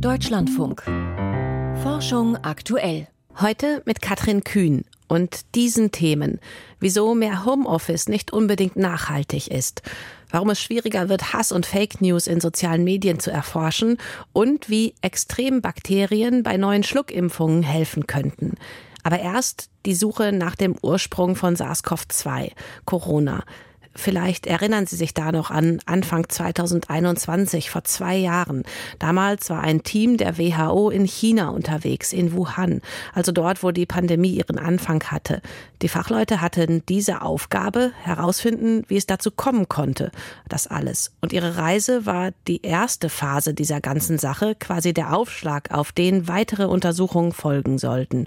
Deutschlandfunk. 0.00 0.82
Forschung 1.82 2.36
aktuell. 2.36 3.08
Heute 3.40 3.82
mit 3.86 4.02
Katrin 4.02 4.44
Kühn 4.44 4.84
und 5.08 5.54
diesen 5.54 5.90
Themen. 5.90 6.38
Wieso 6.80 7.14
mehr 7.14 7.46
Homeoffice 7.46 8.08
nicht 8.08 8.30
unbedingt 8.30 8.76
nachhaltig 8.76 9.48
ist. 9.48 9.82
Warum 10.30 10.50
es 10.50 10.60
schwieriger 10.60 11.08
wird, 11.08 11.32
Hass 11.32 11.50
und 11.50 11.64
Fake 11.64 12.02
News 12.02 12.26
in 12.26 12.40
sozialen 12.40 12.84
Medien 12.84 13.20
zu 13.20 13.30
erforschen 13.30 13.96
und 14.34 14.68
wie 14.68 14.94
Extrembakterien 15.00 16.42
bei 16.42 16.58
neuen 16.58 16.82
Schluckimpfungen 16.82 17.62
helfen 17.62 18.06
könnten. 18.06 18.56
Aber 19.02 19.20
erst 19.20 19.70
die 19.86 19.94
Suche 19.94 20.32
nach 20.32 20.56
dem 20.56 20.76
Ursprung 20.82 21.36
von 21.36 21.56
SARS-CoV-2, 21.56 22.50
Corona. 22.84 23.44
Vielleicht 23.96 24.46
erinnern 24.46 24.86
Sie 24.86 24.96
sich 24.96 25.14
da 25.14 25.32
noch 25.32 25.50
an 25.50 25.80
Anfang 25.86 26.28
2021, 26.28 27.70
vor 27.70 27.84
zwei 27.84 28.16
Jahren. 28.16 28.62
Damals 28.98 29.50
war 29.50 29.62
ein 29.62 29.82
Team 29.82 30.18
der 30.18 30.38
WHO 30.38 30.90
in 30.90 31.06
China 31.06 31.48
unterwegs, 31.48 32.12
in 32.12 32.32
Wuhan, 32.32 32.82
also 33.14 33.32
dort, 33.32 33.62
wo 33.62 33.70
die 33.70 33.86
Pandemie 33.86 34.30
ihren 34.30 34.58
Anfang 34.58 35.02
hatte. 35.04 35.40
Die 35.82 35.88
Fachleute 35.88 36.40
hatten 36.40 36.82
diese 36.88 37.22
Aufgabe, 37.22 37.92
herausfinden, 38.02 38.84
wie 38.88 38.96
es 38.96 39.06
dazu 39.06 39.30
kommen 39.30 39.68
konnte, 39.68 40.10
das 40.48 40.66
alles. 40.66 41.12
Und 41.20 41.32
ihre 41.32 41.56
Reise 41.56 42.06
war 42.06 42.30
die 42.46 42.62
erste 42.62 43.08
Phase 43.08 43.54
dieser 43.54 43.80
ganzen 43.80 44.18
Sache, 44.18 44.54
quasi 44.54 44.92
der 44.92 45.14
Aufschlag, 45.14 45.70
auf 45.70 45.92
den 45.92 46.28
weitere 46.28 46.64
Untersuchungen 46.64 47.32
folgen 47.32 47.78
sollten. 47.78 48.26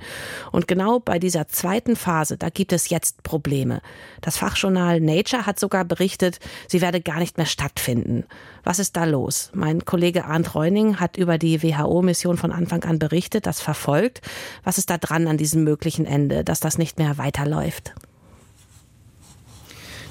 Und 0.51 0.67
genau 0.67 0.99
bei 0.99 1.19
dieser 1.19 1.47
zweiten 1.47 1.95
Phase, 1.95 2.37
da 2.37 2.49
gibt 2.49 2.73
es 2.73 2.89
jetzt 2.89 3.23
Probleme. 3.23 3.81
Das 4.21 4.37
Fachjournal 4.37 4.99
Nature 4.99 5.45
hat 5.45 5.58
sogar 5.59 5.85
berichtet, 5.85 6.39
sie 6.67 6.81
werde 6.81 7.01
gar 7.01 7.19
nicht 7.19 7.37
mehr 7.37 7.45
stattfinden. 7.45 8.25
Was 8.63 8.79
ist 8.79 8.95
da 8.95 9.05
los? 9.05 9.51
Mein 9.53 9.85
Kollege 9.85 10.25
Arndt 10.25 10.55
Reuning 10.55 10.99
hat 10.99 11.17
über 11.17 11.37
die 11.37 11.61
WHO-Mission 11.61 12.37
von 12.37 12.51
Anfang 12.51 12.83
an 12.83 12.99
berichtet, 12.99 13.45
das 13.45 13.61
verfolgt. 13.61 14.21
Was 14.63 14.77
ist 14.77 14.89
da 14.89 14.97
dran 14.97 15.27
an 15.27 15.37
diesem 15.37 15.63
möglichen 15.63 16.05
Ende, 16.05 16.43
dass 16.43 16.59
das 16.59 16.77
nicht 16.77 16.97
mehr 16.97 17.17
weiterläuft? 17.17 17.93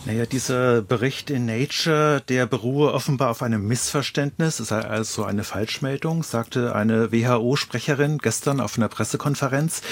Naja, 0.08 0.24
dieser 0.24 0.80
Bericht 0.80 1.28
in 1.28 1.44
Nature, 1.44 2.22
der 2.30 2.46
beruhe 2.46 2.94
offenbar 2.94 3.28
auf 3.28 3.42
einem 3.42 3.68
Missverständnis, 3.68 4.58
es 4.58 4.68
sei 4.68 4.80
also 4.80 5.24
eine 5.24 5.44
Falschmeldung, 5.44 6.22
sagte 6.22 6.74
eine 6.74 7.12
WHO-Sprecherin 7.12 8.16
gestern 8.16 8.60
auf 8.60 8.78
einer 8.78 8.88
Pressekonferenz. 8.88 9.82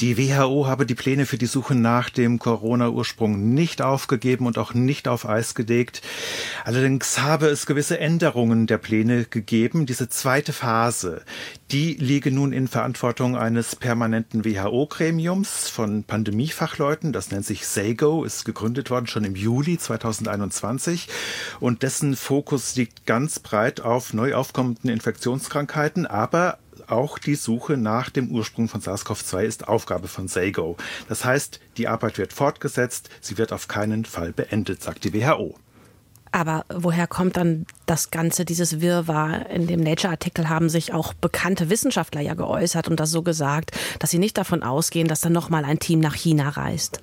Die 0.00 0.18
WHO 0.18 0.66
habe 0.66 0.86
die 0.86 0.96
Pläne 0.96 1.24
für 1.24 1.38
die 1.38 1.46
Suche 1.46 1.76
nach 1.76 2.10
dem 2.10 2.40
Corona-Ursprung 2.40 3.54
nicht 3.54 3.80
aufgegeben 3.80 4.46
und 4.46 4.58
auch 4.58 4.74
nicht 4.74 5.06
auf 5.06 5.24
Eis 5.24 5.54
gelegt. 5.54 6.02
Allerdings 6.64 7.20
habe 7.20 7.46
es 7.46 7.64
gewisse 7.64 8.00
Änderungen 8.00 8.66
der 8.66 8.78
Pläne 8.78 9.24
gegeben. 9.24 9.86
Diese 9.86 10.08
zweite 10.08 10.52
Phase, 10.52 11.22
die 11.70 11.94
liege 11.94 12.32
nun 12.32 12.52
in 12.52 12.66
Verantwortung 12.66 13.36
eines 13.36 13.76
permanenten 13.76 14.44
WHO-Gremiums 14.44 15.68
von 15.68 16.02
Pandemiefachleuten. 16.02 17.12
Das 17.12 17.30
nennt 17.30 17.46
sich 17.46 17.68
SAGO, 17.68 18.24
ist 18.24 18.44
gegründet 18.44 18.90
worden 18.90 19.06
schon 19.06 19.22
im 19.22 19.36
Juli 19.36 19.59
Juli 19.60 19.76
2021 19.76 21.08
und 21.60 21.82
dessen 21.82 22.16
Fokus 22.16 22.76
liegt 22.76 23.04
ganz 23.04 23.40
breit 23.40 23.82
auf 23.82 24.14
neu 24.14 24.32
aufkommenden 24.34 24.88
Infektionskrankheiten, 24.88 26.06
aber 26.06 26.58
auch 26.86 27.18
die 27.18 27.34
Suche 27.34 27.76
nach 27.76 28.08
dem 28.08 28.30
Ursprung 28.30 28.68
von 28.68 28.80
SARS-CoV-2 28.80 29.42
ist 29.42 29.68
Aufgabe 29.68 30.08
von 30.08 30.28
SAGO. 30.28 30.78
Das 31.10 31.26
heißt, 31.26 31.60
die 31.76 31.88
Arbeit 31.88 32.16
wird 32.16 32.32
fortgesetzt, 32.32 33.10
sie 33.20 33.36
wird 33.36 33.52
auf 33.52 33.68
keinen 33.68 34.06
Fall 34.06 34.32
beendet, 34.32 34.82
sagt 34.82 35.04
die 35.04 35.12
WHO. 35.12 35.54
Aber 36.32 36.64
woher 36.72 37.06
kommt 37.06 37.36
dann 37.36 37.66
das 37.84 38.10
Ganze, 38.10 38.46
dieses 38.46 38.80
Wirrwarr? 38.80 39.50
In 39.50 39.66
dem 39.66 39.80
Nature-Artikel 39.80 40.48
haben 40.48 40.70
sich 40.70 40.94
auch 40.94 41.12
bekannte 41.12 41.68
Wissenschaftler 41.68 42.22
ja 42.22 42.32
geäußert 42.32 42.88
und 42.88 42.98
das 42.98 43.10
so 43.10 43.20
gesagt, 43.20 43.72
dass 43.98 44.10
sie 44.10 44.18
nicht 44.18 44.38
davon 44.38 44.62
ausgehen, 44.62 45.06
dass 45.06 45.20
dann 45.20 45.34
nochmal 45.34 45.66
ein 45.66 45.80
Team 45.80 46.00
nach 46.00 46.14
China 46.14 46.48
reist. 46.48 47.02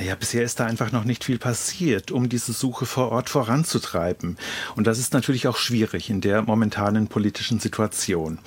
Naja, 0.00 0.14
bisher 0.14 0.42
ist 0.42 0.58
da 0.58 0.64
einfach 0.64 0.92
noch 0.92 1.04
nicht 1.04 1.24
viel 1.24 1.38
passiert, 1.38 2.10
um 2.10 2.30
diese 2.30 2.54
Suche 2.54 2.86
vor 2.86 3.12
Ort 3.12 3.28
voranzutreiben. 3.28 4.38
Und 4.74 4.86
das 4.86 4.98
ist 4.98 5.12
natürlich 5.12 5.46
auch 5.46 5.58
schwierig 5.58 6.08
in 6.08 6.22
der 6.22 6.40
momentanen 6.40 7.08
politischen 7.08 7.60
Situation. 7.60 8.38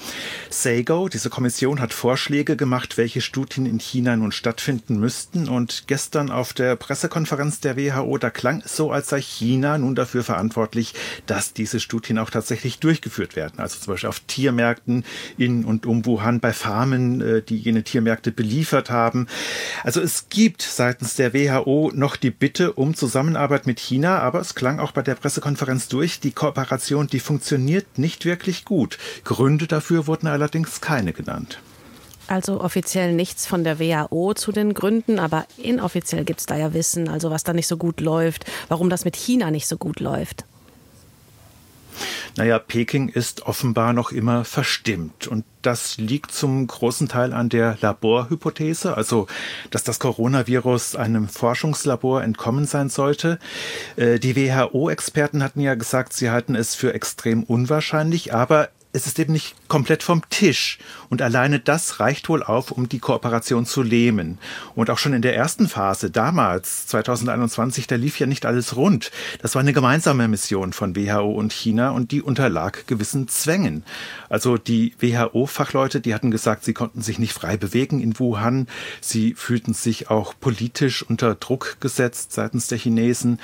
SAGO, 0.50 1.10
diese 1.10 1.30
Kommission, 1.30 1.80
hat 1.80 1.94
Vorschläge 1.94 2.56
gemacht, 2.56 2.98
welche 2.98 3.22
Studien 3.22 3.68
in 3.68 3.80
China 3.80 4.16
nun 4.16 4.32
stattfinden 4.32 5.00
müssten. 5.00 5.48
Und 5.48 5.84
gestern 5.86 6.32
auf 6.32 6.54
der 6.54 6.76
Pressekonferenz 6.76 7.60
der 7.60 7.78
WHO, 7.78 8.18
da 8.18 8.32
klang 8.32 8.64
es 8.66 8.76
so, 8.76 8.92
als 8.92 9.10
sei 9.10 9.22
China 9.22 9.78
nun 9.78 9.94
dafür 9.94 10.24
verantwortlich, 10.24 10.96
dass 11.28 11.54
diese 11.54 11.80
Studien 11.80 12.18
auch 12.18 12.32
tatsächlich 12.32 12.80
durchgeführt 12.80 13.36
werden. 13.36 13.60
Also 13.60 13.78
zum 13.78 13.94
Beispiel 13.94 14.10
auf 14.10 14.22
Tiermärkten 14.22 15.06
in 15.38 15.66
und 15.66 15.86
um 15.86 16.04
Wuhan, 16.08 16.40
bei 16.40 16.52
Farmen, 16.52 17.22
äh, 17.22 17.42
die 17.44 17.58
jene 17.58 17.84
Tiermärkte 17.84 18.32
beliefert 18.32 18.90
haben. 18.90 19.28
Also 19.84 20.02
es 20.02 20.30
gibt 20.30 20.64
seitens 20.64 21.14
der 21.14 21.36
WHO 21.36 21.43
WHO 21.44 21.92
noch 21.94 22.16
die 22.16 22.32
Bitte 22.32 22.74
um 22.74 22.96
Zusammenarbeit 22.96 23.68
mit 23.68 23.80
China, 23.80 24.20
aber 24.20 24.40
es 24.40 24.56
klang 24.56 24.80
auch 24.80 24.92
bei 24.92 25.02
der 25.02 25.16
Pressekonferenz 25.16 25.88
durch, 25.90 26.20
die 26.20 26.32
Kooperation, 26.32 27.08
die 27.08 27.20
funktioniert 27.20 27.98
nicht 27.98 28.26
wirklich 28.26 28.66
gut. 28.66 28.98
Gründe 29.24 29.68
dafür 29.68 30.08
wurden 30.08 30.28
allerdings 30.28 30.80
keine 30.82 31.12
genannt. 31.14 31.60
Also 32.28 32.62
offiziell 32.62 33.14
nichts 33.14 33.46
von 33.46 33.64
der 33.64 33.80
WHO 33.80 34.34
zu 34.34 34.52
den 34.52 34.74
Gründen, 34.74 35.20
aber 35.20 35.46
inoffiziell 35.58 36.24
gibt 36.24 36.40
es 36.40 36.46
da 36.46 36.56
ja 36.56 36.74
Wissen, 36.74 37.10
also 37.10 37.30
was 37.30 37.44
da 37.44 37.52
nicht 37.52 37.68
so 37.68 37.76
gut 37.76 38.00
läuft, 38.00 38.46
warum 38.70 38.90
das 38.90 39.04
mit 39.04 39.16
China 39.16 39.52
nicht 39.52 39.68
so 39.68 39.78
gut 39.78 40.00
läuft. 40.00 40.46
Naja, 42.36 42.60
Peking 42.60 43.10
ist 43.10 43.46
offenbar 43.46 43.94
noch 43.94 44.12
immer 44.12 44.46
verstimmt. 44.46 45.28
Und 45.28 45.46
das 45.62 45.98
liegt 45.98 46.32
zum 46.32 46.68
großen 46.68 47.08
Teil 47.08 47.34
an 47.34 47.50
der 47.50 47.78
Laborhypothese, 47.82 48.96
also 48.98 49.28
dass 49.72 49.84
das 49.84 50.00
Coronavirus 50.00 50.96
einem 50.96 51.28
Forschungslabor 51.28 52.24
entkommen 52.24 52.66
sein 52.66 52.90
sollte. 52.90 53.40
Äh, 53.96 54.20
die 54.20 54.36
WHO-Experten 54.36 55.44
hatten 55.44 55.62
ja 55.62 55.76
gesagt, 55.76 56.14
sie 56.14 56.30
halten 56.30 56.56
es 56.56 56.76
für 56.76 56.94
extrem 56.94 57.44
unwahrscheinlich, 57.44 58.34
aber 58.34 58.70
es 58.94 59.08
ist 59.08 59.18
eben 59.18 59.34
nicht 59.34 59.56
komplett 59.68 60.04
vom 60.04 60.22
Tisch. 60.30 60.78
Und 61.10 61.24
alleine 61.24 61.60
das 61.60 62.00
reicht 62.00 62.30
wohl 62.30 62.44
auf, 62.44 62.72
um 62.72 62.88
die 62.88 63.00
Kooperation 63.00 63.66
zu 63.66 63.82
lähmen. 63.82 64.38
Und 64.76 64.92
auch 64.92 65.00
schon 65.00 65.14
in 65.14 65.24
der 65.24 65.36
ersten 65.36 65.68
Phase, 65.68 66.12
damals, 66.12 66.86
2021, 66.88 67.88
da 67.88 67.96
lief 67.96 68.20
ja 68.20 68.28
nicht 68.28 68.46
alles 68.46 68.76
rund. 68.76 69.12
Das 69.42 69.56
war 69.56 69.62
eine 69.62 69.74
gemeinsame 69.74 70.28
Mission 70.28 70.74
von 70.74 70.96
WHO 70.96 71.32
und 71.32 71.52
China 71.52 71.90
und 71.90 72.12
die 72.12 72.22
unterlag 72.22 72.86
gewissen 72.86 73.28
Zwängen. 73.28 73.84
Also 74.30 74.58
die 74.58 74.94
WHO-Fachleute, 75.00 76.00
die 76.00 76.14
hatten 76.14 76.30
gesagt, 76.30 76.64
sie 76.64 76.74
konnten 76.74 77.02
sich 77.02 77.18
nicht 77.18 77.34
frei 77.34 77.58
bewegen 77.58 78.00
in 78.00 78.20
Wuhan. 78.20 78.68
Sie 79.02 79.34
fühlten 79.34 79.74
sich 79.74 80.12
auch 80.12 80.36
politisch 80.40 81.02
unter 81.02 81.34
Druck 81.34 81.78
gesetzt 81.80 82.34
seitens 82.34 82.68
der 82.68 82.78
Chinesen. 82.78 83.40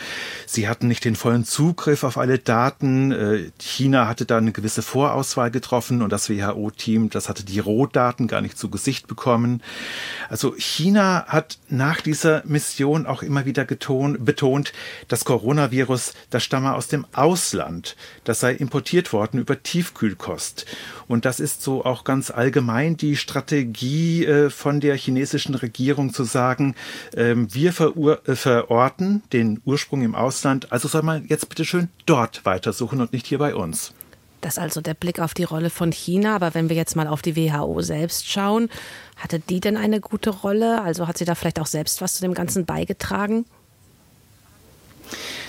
Sie 0.46 0.68
hatten 0.68 0.88
nicht 0.88 1.06
den 1.06 1.16
vollen 1.16 1.44
Zugriff 1.44 2.04
auf 2.04 2.20
alle 2.20 2.38
Daten. 2.38 3.12
Äh, 3.12 3.52
China 3.60 4.08
hatte 4.08 4.26
da 4.26 4.38
eine 4.38 4.52
gewisse 4.52 4.84
Vorauswahl 4.84 5.39
Auswahl 5.40 5.52
getroffen 5.52 6.02
und 6.02 6.12
das 6.12 6.30
WHO-Team, 6.30 7.10
das 7.10 7.30
hatte 7.30 7.46
die 7.46 7.60
Rohdaten 7.60 8.28
gar 8.28 8.42
nicht 8.42 8.58
zu 8.58 8.70
Gesicht 8.70 9.08
bekommen. 9.08 9.62
Also 10.28 10.54
China 10.58 11.26
hat 11.28 11.60
nach 11.70 12.02
dieser 12.02 12.44
Mission 12.46 13.06
auch 13.06 13.24
immer 13.24 13.46
wieder 13.46 13.64
getont, 13.64 14.26
betont, 14.26 14.74
das 15.08 15.24
Coronavirus, 15.24 16.14
das 16.30 16.44
stamme 16.44 16.76
aus 16.76 16.90
dem 16.90 17.06
Ausland. 17.14 17.96
Das 18.26 18.42
sei 18.42 18.52
importiert 18.52 19.14
worden 19.14 19.40
über 19.40 19.64
Tiefkühlkost. 19.64 20.66
Und 21.08 21.24
das 21.24 21.40
ist 21.40 21.62
so 21.62 21.86
auch 21.86 22.04
ganz 22.04 22.32
allgemein 22.32 22.98
die 22.98 23.16
Strategie 23.16 24.26
äh, 24.26 24.50
von 24.50 24.82
der 24.82 24.98
chinesischen 24.98 25.56
Regierung 25.56 26.14
zu 26.14 26.26
sagen, 26.26 26.76
äh, 27.14 27.34
wir 27.36 27.70
äh, 27.70 28.36
verorten 28.36 29.24
den 29.32 29.62
Ursprung 29.64 30.02
im 30.02 30.16
Ausland, 30.16 30.72
also 30.74 30.90
soll 30.90 31.04
man 31.04 31.26
jetzt 31.28 31.48
bitte 31.48 31.64
schön 31.64 31.88
dort 32.06 32.46
weitersuchen 32.46 33.00
und 33.00 33.14
nicht 33.14 33.26
hier 33.26 33.38
bei 33.38 33.56
uns. 33.56 33.94
Das 34.42 34.54
ist 34.54 34.60
also 34.60 34.82
der 34.82 34.94
Blick 34.94 35.20
auf 35.20 35.34
die 35.34 35.44
Rolle 35.44 35.70
von 35.70 35.92
China. 35.92 36.36
Aber 36.36 36.54
wenn 36.54 36.70
wir 36.70 36.76
jetzt 36.76 36.96
mal 36.96 37.08
auf 37.08 37.22
die 37.22 37.36
WHO 37.36 37.82
selbst 37.82 38.30
schauen, 38.30 38.70
hatte 39.18 39.40
die 39.40 39.60
denn 39.60 39.78
eine 39.78 40.00
gute 40.00 40.30
Rolle? 40.30 40.82
Also 40.82 41.08
hat 41.08 41.18
sie 41.18 41.26
da 41.26 41.36
vielleicht 41.36 41.60
auch 41.60 41.68
selbst 41.68 42.02
was 42.02 42.16
zu 42.16 42.22
dem 42.22 42.34
Ganzen 42.34 42.66
beigetragen? 42.66 43.46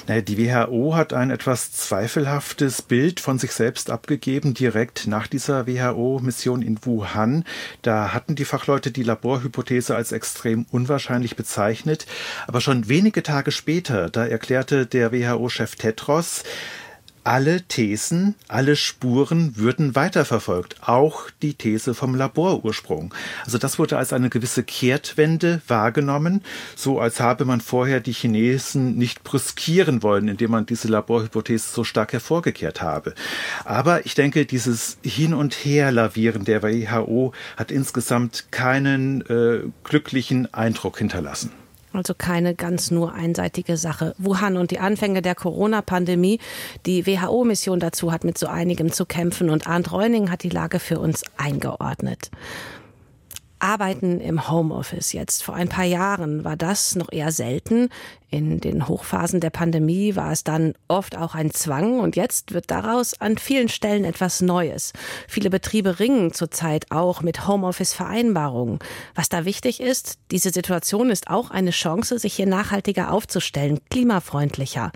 Die 0.08 0.38
WHO 0.38 0.96
hat 0.96 1.12
ein 1.12 1.30
etwas 1.30 1.70
zweifelhaftes 1.70 2.82
Bild 2.82 3.20
von 3.20 3.38
sich 3.38 3.52
selbst 3.52 3.90
abgegeben, 3.90 4.54
direkt 4.54 5.06
nach 5.06 5.28
dieser 5.28 5.68
WHO-Mission 5.68 6.62
in 6.62 6.84
Wuhan. 6.84 7.44
Da 7.82 8.12
hatten 8.12 8.34
die 8.34 8.44
Fachleute 8.44 8.90
die 8.90 9.04
Laborhypothese 9.04 9.94
als 9.94 10.10
extrem 10.10 10.66
unwahrscheinlich 10.72 11.36
bezeichnet. 11.36 12.06
Aber 12.48 12.60
schon 12.60 12.88
wenige 12.88 13.22
Tage 13.22 13.52
später, 13.52 14.10
da 14.10 14.26
erklärte 14.26 14.86
der 14.86 15.12
WHO-Chef 15.12 15.76
Tetros, 15.76 16.42
alle 17.24 17.62
Thesen, 17.62 18.34
alle 18.48 18.76
Spuren 18.76 19.56
würden 19.56 19.94
weiterverfolgt, 19.94 20.76
auch 20.80 21.30
die 21.42 21.54
These 21.54 21.94
vom 21.94 22.14
Laborursprung. 22.14 23.14
Also 23.44 23.58
das 23.58 23.78
wurde 23.78 23.98
als 23.98 24.12
eine 24.12 24.30
gewisse 24.30 24.62
Kehrtwende 24.62 25.60
wahrgenommen, 25.68 26.42
so 26.76 26.98
als 27.00 27.20
habe 27.20 27.44
man 27.44 27.60
vorher 27.60 28.00
die 28.00 28.12
Chinesen 28.12 28.96
nicht 28.96 29.22
brüskieren 29.22 30.02
wollen, 30.02 30.28
indem 30.28 30.50
man 30.52 30.66
diese 30.66 30.88
Laborhypothese 30.88 31.72
so 31.72 31.84
stark 31.84 32.12
hervorgekehrt 32.12 32.80
habe. 32.80 33.14
Aber 33.64 34.06
ich 34.06 34.14
denke, 34.14 34.46
dieses 34.46 34.98
Hin- 35.02 35.34
und 35.34 35.54
Her-Lavieren 35.54 36.44
der 36.44 36.62
WHO 36.62 37.32
hat 37.56 37.70
insgesamt 37.70 38.50
keinen 38.50 39.20
äh, 39.22 39.64
glücklichen 39.84 40.52
Eindruck 40.54 40.98
hinterlassen. 40.98 41.52
Also 41.92 42.14
keine 42.16 42.54
ganz 42.54 42.90
nur 42.90 43.14
einseitige 43.14 43.76
Sache. 43.76 44.14
Wuhan 44.18 44.56
und 44.56 44.70
die 44.70 44.78
Anfänge 44.78 45.22
der 45.22 45.34
Corona-Pandemie. 45.34 46.38
Die 46.86 47.06
WHO-Mission 47.06 47.80
dazu 47.80 48.12
hat 48.12 48.24
mit 48.24 48.38
so 48.38 48.46
einigem 48.46 48.92
zu 48.92 49.06
kämpfen 49.06 49.50
und 49.50 49.66
Arndt 49.66 49.90
Reuning 49.92 50.30
hat 50.30 50.42
die 50.44 50.50
Lage 50.50 50.78
für 50.78 51.00
uns 51.00 51.24
eingeordnet. 51.36 52.30
Arbeiten 53.58 54.20
im 54.20 54.50
Homeoffice 54.50 55.12
jetzt. 55.12 55.42
Vor 55.42 55.54
ein 55.54 55.68
paar 55.68 55.84
Jahren 55.84 56.44
war 56.44 56.56
das 56.56 56.96
noch 56.96 57.12
eher 57.12 57.30
selten. 57.30 57.90
In 58.32 58.60
den 58.60 58.86
Hochphasen 58.86 59.40
der 59.40 59.50
Pandemie 59.50 60.14
war 60.14 60.30
es 60.30 60.44
dann 60.44 60.74
oft 60.86 61.16
auch 61.16 61.34
ein 61.34 61.50
Zwang 61.50 61.98
und 61.98 62.14
jetzt 62.14 62.54
wird 62.54 62.70
daraus 62.70 63.20
an 63.20 63.38
vielen 63.38 63.68
Stellen 63.68 64.04
etwas 64.04 64.40
Neues. 64.40 64.92
Viele 65.26 65.50
Betriebe 65.50 65.98
ringen 65.98 66.32
zurzeit 66.32 66.92
auch 66.92 67.22
mit 67.22 67.48
Homeoffice-Vereinbarungen. 67.48 68.78
Was 69.16 69.30
da 69.30 69.44
wichtig 69.44 69.80
ist, 69.80 70.18
diese 70.30 70.50
Situation 70.50 71.10
ist 71.10 71.28
auch 71.28 71.50
eine 71.50 71.72
Chance, 71.72 72.20
sich 72.20 72.34
hier 72.34 72.46
nachhaltiger 72.46 73.12
aufzustellen, 73.12 73.80
klimafreundlicher. 73.90 74.92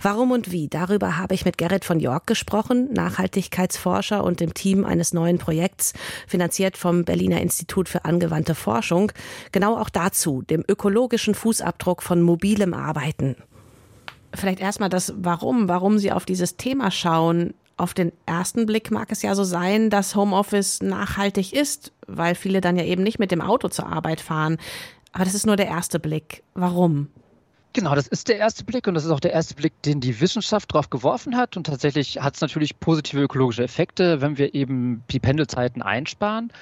Warum 0.00 0.30
und 0.30 0.50
wie? 0.50 0.68
Darüber 0.68 1.18
habe 1.18 1.34
ich 1.34 1.44
mit 1.44 1.58
Gerrit 1.58 1.84
von 1.84 2.00
York 2.00 2.26
gesprochen, 2.26 2.90
Nachhaltigkeitsforscher 2.94 4.24
und 4.24 4.40
dem 4.40 4.54
Team 4.54 4.86
eines 4.86 5.12
neuen 5.12 5.36
Projekts, 5.36 5.92
finanziert 6.26 6.78
vom 6.78 7.04
Berliner 7.04 7.42
Institut 7.42 7.86
für 7.86 8.06
angewandte 8.06 8.54
Forschung. 8.54 9.12
Genau 9.52 9.76
auch 9.76 9.90
dazu, 9.90 10.40
dem 10.40 10.64
ökologischen 10.66 11.34
Fußabdruck 11.34 12.02
von 12.02 12.22
mobilem 12.22 12.77
arbeiten. 12.78 13.36
Vielleicht 14.34 14.60
erstmal 14.60 14.88
das 14.88 15.14
Warum, 15.16 15.68
warum 15.68 15.98
Sie 15.98 16.12
auf 16.12 16.24
dieses 16.24 16.56
Thema 16.56 16.90
schauen. 16.90 17.54
Auf 17.76 17.94
den 17.94 18.12
ersten 18.26 18.66
Blick 18.66 18.90
mag 18.90 19.12
es 19.12 19.22
ja 19.22 19.34
so 19.34 19.44
sein, 19.44 19.88
dass 19.88 20.16
Homeoffice 20.16 20.82
nachhaltig 20.82 21.52
ist, 21.52 21.92
weil 22.06 22.34
viele 22.34 22.60
dann 22.60 22.76
ja 22.76 22.84
eben 22.84 23.02
nicht 23.02 23.18
mit 23.18 23.30
dem 23.30 23.40
Auto 23.40 23.68
zur 23.68 23.86
Arbeit 23.86 24.20
fahren. 24.20 24.58
Aber 25.12 25.24
das 25.24 25.34
ist 25.34 25.46
nur 25.46 25.56
der 25.56 25.68
erste 25.68 25.98
Blick. 25.98 26.42
Warum? 26.54 27.08
Genau, 27.72 27.94
das 27.94 28.08
ist 28.08 28.28
der 28.28 28.38
erste 28.38 28.64
Blick 28.64 28.86
und 28.88 28.94
das 28.94 29.04
ist 29.04 29.10
auch 29.10 29.20
der 29.20 29.32
erste 29.32 29.54
Blick, 29.54 29.80
den 29.82 30.00
die 30.00 30.20
Wissenschaft 30.20 30.72
drauf 30.72 30.90
geworfen 30.90 31.36
hat. 31.36 31.56
Und 31.56 31.66
tatsächlich 31.66 32.20
hat 32.20 32.34
es 32.34 32.40
natürlich 32.40 32.80
positive 32.80 33.20
ökologische 33.20 33.62
Effekte, 33.62 34.20
wenn 34.20 34.38
wir 34.38 34.54
eben 34.54 35.04
die 35.10 35.20
Pendelzeiten 35.20 35.82
einsparen. 35.82 36.52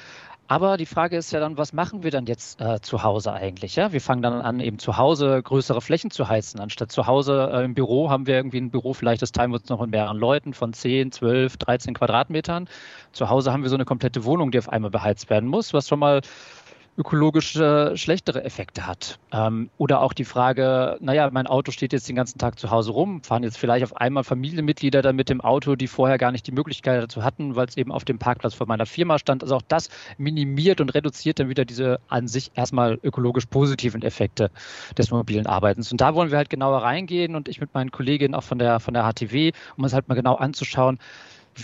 Aber 0.49 0.77
die 0.77 0.87
Frage 0.87 1.17
ist 1.17 1.33
ja 1.33 1.41
dann, 1.41 1.59
was 1.59 1.73
machen 1.73 2.05
wir 2.05 2.13
dann 2.13 2.27
jetzt 2.27 2.61
äh, 2.61 2.81
zu 2.81 3.03
Hause 3.03 3.33
eigentlich? 3.33 3.75
Ja? 3.75 3.93
Wir 3.93 4.01
fangen 4.01 4.23
dann 4.23 4.41
an, 4.41 4.61
eben 4.61 4.79
zu 4.79 4.97
Hause 4.97 5.43
größere 5.43 5.81
Flächen 5.81 6.13
zu 6.13 6.29
heizen. 6.29 6.61
Anstatt 6.61 6.93
zu 6.93 7.09
Hause 7.09 7.51
äh, 7.53 7.65
im 7.65 7.75
Büro 7.75 8.11
haben 8.11 8.29
wir 8.29 8.37
irgendwie 8.37 8.59
ein 8.59 8.71
Büro, 8.71 8.93
vielleicht 8.93 9.23
das 9.23 9.33
teilen 9.33 9.51
wir 9.51 9.59
uns 9.59 9.69
noch 9.69 9.83
in 9.83 9.91
mehreren 9.91 10.17
Leuten 10.17 10.55
von 10.55 10.73
10, 10.73 11.11
12, 11.11 11.57
13 11.57 11.95
Quadratmetern. 11.95 12.69
Zu 13.11 13.29
Hause 13.29 13.53
haben 13.53 13.63
wir 13.63 13.71
so 13.71 13.77
eine 13.77 13.85
komplette 13.85 14.25
Wohnung, 14.25 14.53
die 14.53 14.59
auf 14.59 14.69
einmal 14.69 14.91
beheizt 14.91 15.31
werden 15.31 15.49
muss, 15.49 15.73
was 15.73 15.89
schon 15.89 15.99
mal 15.99 16.21
ökologische 16.97 17.93
schlechtere 17.95 18.45
Effekte 18.45 18.87
hat. 18.87 19.19
Ähm, 19.33 19.71
oder 19.79 20.01
auch 20.01 20.13
die 20.13 20.25
Frage, 20.25 20.97
naja, 21.01 21.29
mein 21.31 21.47
Auto 21.47 21.73
steht 21.73 21.93
jetzt 21.93 22.09
den 22.09 22.17
ganzen 22.17 22.39
Tag 22.39 22.59
zu 22.59 22.71
Hause 22.71 22.93
rum, 22.93 23.23
fahren 23.23 23.43
jetzt 23.43 23.59
vielleicht 23.59 23.85
auf 23.85 23.97
einmal 23.97 24.25
Familienmitglieder 24.25 25.03
dann 25.03 25.17
mit 25.17 25.29
dem 25.29 25.41
Auto, 25.41 25.77
die 25.77 25.89
vorher 25.89 26.19
gar 26.19 26.33
nicht 26.33 26.47
die 26.47 26.53
Möglichkeit 26.53 27.03
dazu 27.03 27.23
hatten, 27.23 27.55
weil 27.55 27.67
es 27.67 27.77
eben 27.77 27.93
auf 27.93 28.05
dem 28.05 28.19
Parkplatz 28.19 28.55
von 28.55 28.67
meiner 28.67 28.87
Firma 28.87 29.19
stand. 29.19 29.43
Also 29.43 29.57
auch 29.57 29.63
das 29.69 29.91
minimiert 30.17 30.81
und 30.81 30.95
reduziert 30.95 31.39
dann 31.39 31.49
wieder 31.49 31.65
diese 31.65 32.01
an 32.09 32.29
sich 32.29 32.53
erstmal 32.55 32.99
ökologisch 33.03 33.47
positiven 33.47 34.03
Effekte 34.03 34.51
des 34.97 35.11
mobilen 35.11 35.47
Arbeitens. 35.47 35.93
Und 35.93 36.01
da 36.01 36.15
wollen 36.15 36.31
wir 36.31 36.39
halt 36.39 36.51
genauer 36.51 36.83
reingehen 36.83 37.35
und 37.35 37.49
ich 37.49 37.61
mit 37.61 37.75
meinen 37.75 37.91
Kolleginnen 37.91 38.35
auch 38.35 38.45
von 38.45 38.59
der, 38.59 38.81
von 38.81 38.95
der 38.95 39.05
HTW, 39.05 39.53
um 39.77 39.85
es 39.85 39.93
halt 39.93 40.09
mal 40.09 40.15
genau 40.15 40.37
anzuschauen, 40.37 40.99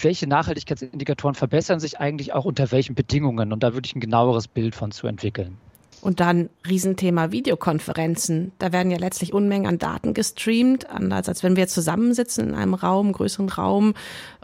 welche 0.00 0.27
Nachhaltigkeitsindikatoren 0.27 1.35
verbessern 1.35 1.81
sich 1.81 2.00
eigentlich 2.00 2.33
auch 2.33 2.44
unter 2.44 2.73
welchen 2.73 2.94
Bedingungen? 2.94 3.53
Und 3.53 3.62
da 3.62 3.75
würde 3.75 3.87
ich 3.87 3.94
ein 3.94 4.00
genaueres 4.00 4.49
Bild 4.49 4.75
von 4.75 4.91
zu 4.91 5.06
entwickeln. 5.06 5.59
Und 6.03 6.19
dann 6.19 6.50
Riesenthema 6.69 7.31
Videokonferenzen. 7.31 8.50
Da 8.59 8.73
werden 8.73 8.91
ja 8.91 8.99
letztlich 8.99 9.33
Unmengen 9.33 9.69
an 9.69 9.79
Daten 9.79 10.15
gestreamt, 10.15 10.91
anders 10.91 11.29
als 11.29 11.44
wenn 11.44 11.55
wir 11.55 11.69
zusammensitzen 11.69 12.49
in 12.49 12.55
einem 12.56 12.75
Raum, 12.75 13.12
größeren 13.12 13.49
Raum. 13.49 13.94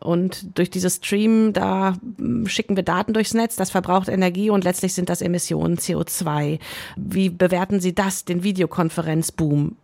Und 0.00 0.56
durch 0.56 0.70
dieses 0.70 0.96
Stream, 0.96 1.52
da 1.52 1.96
hm, 2.16 2.46
schicken 2.46 2.76
wir 2.76 2.84
Daten 2.84 3.12
durchs 3.12 3.34
Netz, 3.34 3.56
das 3.56 3.70
verbraucht 3.70 4.08
Energie 4.08 4.50
und 4.50 4.62
letztlich 4.62 4.94
sind 4.94 5.08
das 5.08 5.20
Emissionen 5.20 5.78
CO2. 5.78 6.60
Wie 6.96 7.28
bewerten 7.28 7.80
Sie 7.80 7.92
das, 7.92 8.24
den 8.24 8.44
Videokonferenzboom? 8.44 9.74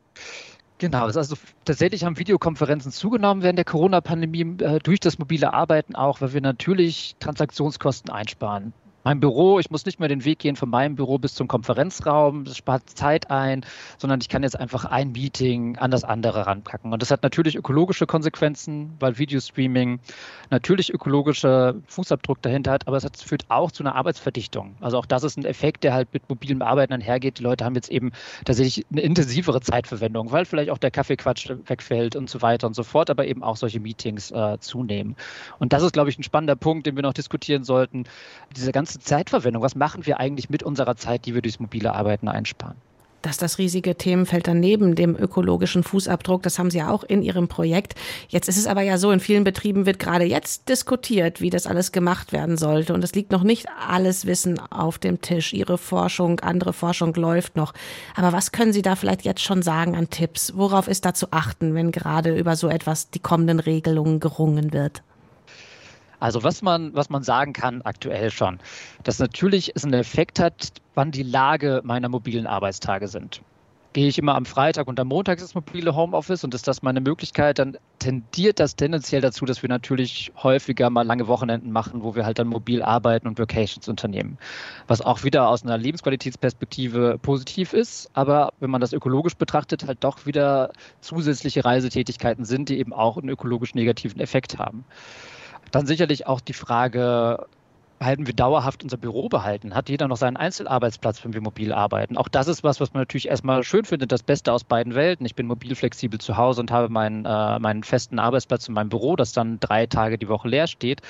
Genau, 0.79 1.05
also 1.05 1.37
tatsächlich 1.65 2.05
haben 2.05 2.19
Videokonferenzen 2.19 2.91
zugenommen 2.91 3.43
während 3.43 3.59
der 3.59 3.65
Corona-Pandemie 3.65 4.57
äh, 4.63 4.81
durch 4.81 4.99
das 4.99 5.19
mobile 5.19 5.55
Arbeiten 5.55 5.95
auch, 5.95 6.21
weil 6.21 6.33
wir 6.33 6.41
natürlich 6.41 7.15
Transaktionskosten 7.21 8.11
einsparen 8.11 8.73
mein 9.05 9.21
Büro, 9.21 9.59
ich 9.59 9.71
muss 9.71 9.85
nicht 9.85 10.01
mehr 10.01 10.09
den 10.09 10.25
Weg 10.25 10.39
gehen 10.39 10.57
von 10.57 10.71
meinem 10.71 10.97
Büro 10.97 11.19
bis 11.19 11.35
zum 11.35 11.47
Konferenzraum, 11.47 12.45
das 12.45 12.57
spart 12.57 12.89
Zeit 12.89 13.31
ein, 13.31 13.65
sondern 13.99 14.21
ich 14.21 14.31
kann 14.31 14.43
jetzt 14.43 14.59
einfach 14.59 14.87
ein 14.87 15.13
Meeting 15.13 15.77
an 15.77 15.91
das 15.91 16.05
andere 16.05 16.47
ranpacken. 16.47 16.93
Und 16.93 17.03
das 17.03 17.11
hat 17.11 17.23
natürlich 17.23 17.55
ökologische 17.55 18.07
Konsequenzen, 18.07 18.95
weil 18.99 19.19
Videostreaming 19.19 20.01
natürlich 20.51 20.93
ökologische 20.93 21.83
Fußabdruck 21.87 22.41
dahinter 22.41 22.73
hat, 22.73 22.89
aber 22.89 22.97
es 22.97 23.05
hat, 23.05 23.19
führt 23.19 23.45
auch 23.51 23.71
zu 23.71 23.83
einer 23.83 23.95
Arbeitsverdichtung. 23.95 24.75
Also 24.81 24.99
auch 24.99 25.07
das 25.07 25.23
ist 25.23 25.37
ein 25.37 25.45
Effekt, 25.45 25.85
der 25.85 25.93
halt 25.93 26.13
mit 26.15 26.29
mobilem 26.31 26.63
Arbeiten 26.63 26.95
einhergeht. 26.95 27.39
Die 27.39 27.43
Leute 27.43 27.65
haben 27.65 27.75
jetzt 27.75 27.91
eben 27.91 28.13
tatsächlich 28.47 28.87
eine 28.91 29.03
intensivere 29.03 29.61
Zeitverwendung, 29.61 30.33
weil 30.33 30.47
vielleicht 30.47 30.71
auch 30.71 30.79
der 30.79 30.91
Kaffeequatsch 30.91 31.51
wegfällt 31.67 32.17
und 32.17 32.31
so 32.31 32.41
weiter 32.41 32.67
und 32.67 32.75
so 32.75 32.83
fort, 32.83 33.11
aber 33.11 33.27
eben 33.27 33.43
auch 33.43 33.57
solche 33.57 33.81
Meetings 33.81 34.31
äh, 34.31 34.59
zunehmen. 34.61 35.15
Und 35.59 35.75
das 35.75 35.83
ist, 35.83 35.93
glaube 35.93 36.09
ich, 36.09 36.19
ein 36.19 36.23
spannender 36.23 36.57
Punkt, 36.57 36.87
den 36.87 36.97
wir 36.97 37.03
noch 37.03 37.13
diskutieren 37.13 37.65
sollten. 37.65 38.05
Diese 38.57 38.73
ganze 38.73 38.94
ganze 38.95 39.01
Zeitverwendung. 39.01 39.63
Was 39.63 39.75
machen 39.75 40.07
wir 40.07 40.21
eigentlich 40.21 40.51
mit 40.51 40.63
unserer 40.63 40.97
Zeit, 40.97 41.27
die 41.27 41.35
wir 41.35 41.43
durchs 41.43 41.61
mobile 41.61 41.95
Arbeiten 41.95 42.29
einsparen? 42.29 42.77
dass 43.23 43.39
das 43.39 43.57
riesige 43.57 43.95
Themenfeld 43.95 44.47
daneben 44.47 44.97
dem 44.97 45.17
ökologischen 45.17 45.83
Fußabdruck, 45.83 46.43
das 46.43 46.59
haben 46.59 46.71
Sie 46.71 46.77
ja 46.77 46.91
auch 46.91 47.05
in 47.05 47.23
Ihrem 47.23 47.49
Projekt. 47.49 47.95
Jetzt 48.29 48.51
ist 48.51 48.59
es 48.59 48.67
aber 48.67 48.83
ja 48.83 48.99
so, 48.99 49.11
in 49.13 49.19
vielen 49.19 49.45
Betrieben 49.45 49.87
wird 49.87 49.99
gerade 49.99 50.27
jetzt 50.27 50.69
diskutiert, 50.69 51.41
wie 51.41 51.49
das 51.49 51.67
alles 51.67 51.91
gemacht 51.91 52.35
werden 52.35 52.59
sollte. 52.59 52.93
Und 52.93 53.03
es 53.03 53.15
liegt 53.15 53.33
noch 53.33 53.43
nicht 53.43 53.65
alles 53.89 54.27
Wissen 54.27 54.61
auf 54.71 54.99
dem 54.99 55.23
Tisch. 55.23 55.55
Ihre 55.55 55.79
Forschung, 55.79 56.41
andere 56.41 56.75
Forschung 56.75 57.15
läuft 57.15 57.57
noch. 57.57 57.73
Aber 58.15 58.35
was 58.35 58.53
können 58.53 58.75
Sie 58.75 58.83
da 58.83 58.95
vielleicht 58.95 59.23
jetzt 59.23 59.41
schon 59.41 59.63
sagen 59.63 59.97
an 59.97 60.11
Tipps? 60.11 60.53
Worauf 60.55 60.87
ist 60.87 61.07
da 61.07 61.15
zu 61.15 61.29
achten, 61.31 61.75
wenn 61.75 61.93
gerade 61.93 62.37
über 62.37 62.57
so 62.57 62.69
etwas 62.69 63.09
die 63.09 63.21
kommenden 63.21 63.59
Regelungen 63.59 64.21
gerungen 64.21 64.75
wird? 64.75 65.03
Also 66.25 66.43
was 66.43 66.63
man, 66.63 66.95
was 66.95 67.11
man 67.11 67.23
sagen 67.23 67.53
kann 67.53 67.83
aktuell 67.83 68.31
schon, 68.31 68.59
dass 69.03 69.19
natürlich 69.19 69.73
es 69.75 69.85
einen 69.85 69.93
Effekt 69.93 70.41
hat, 70.41 70.73
wann 70.95 71.11
die 71.11 71.23
Lage 71.23 71.83
meiner 71.85 72.09
mobilen 72.09 72.47
Arbeitstage 72.47 73.09
sind. 73.09 73.43
Gehe 73.93 74.09
ich 74.09 74.17
immer 74.17 74.35
am 74.35 74.47
Freitag 74.47 74.89
und 74.89 74.99
am 74.99 75.09
Montag 75.09 75.39
ins 75.39 75.55
mobile 75.55 75.95
Homeoffice 75.95 76.43
und 76.43 76.55
ist 76.55 76.67
das 76.67 76.81
meine 76.81 77.03
Möglichkeit, 77.03 77.59
dann 77.59 77.77
tendiert 77.99 78.59
das 78.59 78.75
tendenziell 78.75 79.21
dazu, 79.21 79.45
dass 79.45 79.61
wir 79.61 79.69
natürlich 79.69 80.33
häufiger 80.43 80.89
mal 80.89 81.03
lange 81.03 81.29
Wochenenden 81.29 81.71
machen, 81.73 82.03
wo 82.03 82.15
wir 82.15 82.25
halt 82.25 82.39
dann 82.39 82.49
mobil 82.49 82.83
arbeiten 82.83 83.29
und 83.29 83.39
Vacations 83.39 83.87
unternehmen. 83.87 84.39
Was 84.87 85.03
auch 85.03 85.25
wieder 85.25 85.51
aus 85.51 85.63
einer 85.63 85.77
Lebensqualitätsperspektive 85.77 87.19
positiv 87.21 87.75
ist, 87.75 88.09
aber 88.15 88.55
wenn 88.61 88.71
man 88.71 88.81
das 88.81 88.95
ökologisch 88.95 89.35
betrachtet, 89.35 89.87
halt 89.87 90.03
doch 90.03 90.25
wieder 90.25 90.73
zusätzliche 91.03 91.67
Reisetätigkeiten 91.67 92.47
sind, 92.47 92.71
die 92.71 92.79
eben 92.79 92.95
auch 92.95 93.19
einen 93.19 93.29
ökologisch 93.29 93.75
negativen 93.75 94.21
Effekt 94.21 94.59
haben. 94.59 94.87
Dann 95.75 95.87
sicherlich 95.87 96.29
auch 96.29 96.41
die 96.41 96.53
Frage, 96.53 97.47
halten 98.01 98.29
wir 98.29 98.35
dauerhaft 98.35 98.85
unser 98.85 98.97
Büro 98.97 99.29
behalten? 99.29 99.75
Hat 99.75 99.89
jeder 99.89 100.07
noch 100.07 100.17
seinen 100.17 100.37
Einzelarbeitsplatz, 100.37 101.25
wenn 101.25 101.33
wir 101.33 101.41
mobil 101.41 101.73
arbeiten? 101.73 102.17
Auch 102.17 102.29
das 102.29 102.47
ist 102.47 102.63
was, 102.63 102.79
was 102.79 102.95
man 102.95 103.01
natürlich 103.01 103.27
erstmal 103.27 103.65
schön 103.65 103.85
findet, 103.85 104.13
das 104.13 104.23
Beste 104.23 104.53
aus 104.53 104.63
beiden 104.63 104.95
Welten. 104.95 105.27
Ich 105.27 105.35
bin 105.35 105.49
mobil 105.49 105.75
flexibel 105.75 106.21
zu 106.21 106.37
Hause 106.37 106.61
und 106.61 106.71
habe 106.71 106.91
meinen, 106.91 107.25
äh, 107.25 107.59
meinen 107.59 107.83
festen 107.83 108.21
Arbeitsplatz 108.21 108.69
in 108.69 108.75
meinem 108.75 108.89
Büro, 108.89 109.17
das 109.17 109.33
dann 109.33 109.59
drei 109.59 109.87
Tage 109.87 110.17
die 110.17 110.29
Woche 110.29 110.47
leer 110.47 110.69
steht 110.69 111.03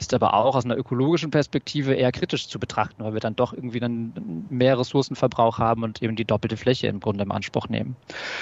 ist 0.00 0.14
aber 0.14 0.32
auch 0.34 0.56
aus 0.56 0.64
einer 0.64 0.76
ökologischen 0.76 1.30
Perspektive 1.30 1.94
eher 1.94 2.10
kritisch 2.10 2.48
zu 2.48 2.58
betrachten, 2.58 3.04
weil 3.04 3.12
wir 3.12 3.20
dann 3.20 3.36
doch 3.36 3.52
irgendwie 3.52 3.80
dann 3.80 4.46
mehr 4.48 4.78
Ressourcenverbrauch 4.78 5.58
haben 5.58 5.84
und 5.84 6.02
eben 6.02 6.16
die 6.16 6.24
doppelte 6.24 6.56
Fläche 6.56 6.86
im 6.86 7.00
Grunde 7.00 7.22
im 7.22 7.30
Anspruch 7.30 7.68
nehmen. 7.68 7.96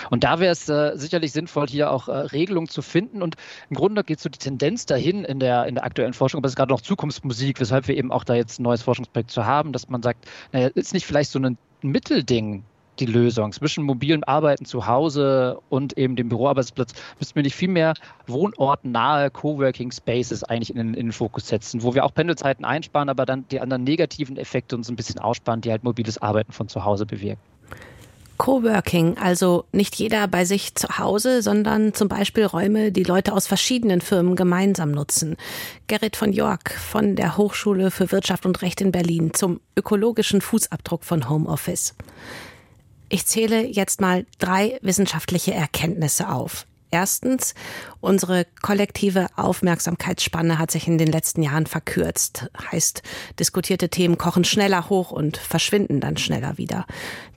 Und 0.09 0.23
da 0.23 0.39
wäre 0.39 0.53
es 0.53 0.69
äh, 0.69 0.93
sicherlich 0.95 1.33
sinnvoll, 1.33 1.67
hier 1.67 1.91
auch 1.91 2.09
äh, 2.09 2.13
Regelungen 2.13 2.69
zu 2.69 2.81
finden. 2.81 3.23
Und 3.23 3.35
im 3.71 3.77
Grunde 3.77 4.05
geht 4.05 4.21
so 4.21 4.29
die 4.29 4.39
Tendenz 4.39 4.87
dahin 4.87 5.25
in 5.25 5.41
der, 5.41 5.67
in 5.67 5.75
der 5.75 5.85
aktuellen 5.85 6.15
Forschung, 6.15 6.39
aber 6.39 6.47
es 6.47 6.53
ist 6.53 6.57
gerade 6.57 6.73
noch 6.73 6.81
Zukunftsmusik, 6.81 7.59
weshalb 7.59 7.89
wir 7.89 7.97
eben 7.97 8.13
auch 8.13 8.23
da 8.23 8.35
jetzt 8.35 8.61
ein 8.61 8.63
neues 8.63 8.83
Forschungsprojekt 8.83 9.33
zu 9.33 9.45
haben, 9.45 9.73
dass 9.73 9.89
man 9.89 10.03
sagt, 10.03 10.29
naja, 10.53 10.69
ist 10.69 10.95
nicht 10.95 11.07
vielleicht 11.07 11.33
so 11.33 11.41
ein 11.41 11.59
Mittelding 11.83 12.63
die 13.01 13.07
Lösung. 13.07 13.53
Zwischen 13.53 13.85
mobilem 13.85 14.25
Arbeiten 14.25 14.65
zu 14.65 14.87
Hause 14.87 15.59
und 15.69 15.97
eben 15.97 16.17
dem 16.17 16.29
Büroarbeitsplatz 16.29 16.93
müssen 17.19 17.35
wir 17.35 17.43
nicht 17.43 17.57
viel 17.57 17.69
mehr 17.69 17.95
wohnortnahe 18.27 19.31
Coworking 19.31 19.93
Spaces 19.93 20.45
eigentlich 20.45 20.71
in 20.71 20.77
den, 20.77 20.95
in 20.95 21.07
den 21.07 21.13
Fokus 21.13 21.49
setzen, 21.49 21.83
wo 21.83 21.95
wir 21.95 22.05
auch 22.05 22.15
Pendelzeiten 22.15 22.65
einsparen, 22.65 23.09
aber 23.09 23.27
dann 23.27 23.47
die 23.51 23.61
anderen 23.61 23.85
negativen 23.85 24.37
Effekte 24.37 24.77
uns 24.77 24.89
ein 24.89 24.97
bisschen 24.97 25.21
aussparen, 25.21 25.61
die 25.61 25.71
halt 25.71 25.85
mobiles 25.85 26.21
Arbeiten 26.21 26.53
von 26.53 26.69
zu 26.69 26.85
Hause 26.85 27.07
bewirken. 27.07 27.41
Coworking, 28.39 29.19
also 29.19 29.65
nicht 29.73 29.97
jeder 29.97 30.29
bei 30.29 30.45
sich 30.45 30.75
zu 30.77 30.99
Hause, 30.99 31.43
sondern 31.43 31.93
zum 31.93 32.09
Beispiel 32.09 32.45
Räume, 32.47 32.93
die 32.93 33.03
Leute 33.03 33.33
aus 33.33 33.49
verschiedenen 33.49 34.01
Firmen 34.01 34.37
gemeinsam 34.37 34.93
nutzen. 34.93 35.37
Gerrit 35.89 36.17
von 36.17 36.33
York 36.33 36.71
von 36.73 37.17
der 37.17 37.37
Hochschule 37.37 37.91
für 37.91 38.11
Wirtschaft 38.13 38.47
und 38.47 38.63
Recht 38.63 38.81
in 38.81 38.93
Berlin 38.93 39.35
zum 39.35 39.61
ökologischen 39.77 40.41
Fußabdruck 40.41 41.05
von 41.05 41.29
Homeoffice. 41.29 41.95
Ich 43.09 43.27
zähle 43.27 43.67
jetzt 43.67 44.01
mal 44.01 44.27
drei 44.39 44.79
wissenschaftliche 44.83 45.55
Erkenntnisse 45.55 46.29
auf. 46.29 46.67
Erstens, 46.91 47.55
unsere 48.01 48.47
kollektive 48.63 49.27
Aufmerksamkeitsspanne 49.37 50.59
hat 50.59 50.71
sich 50.71 50.89
in 50.89 50.97
den 50.97 51.13
letzten 51.13 51.43
Jahren 51.43 51.67
verkürzt. 51.67 52.51
Heißt, 52.73 53.03
diskutierte 53.39 53.91
Themen 53.91 54.17
kochen 54.17 54.45
schneller 54.45 54.89
hoch 54.89 55.11
und 55.11 55.37
verschwinden 55.37 56.01
dann 56.01 56.17
schneller 56.17 56.57
wieder. 56.57 56.87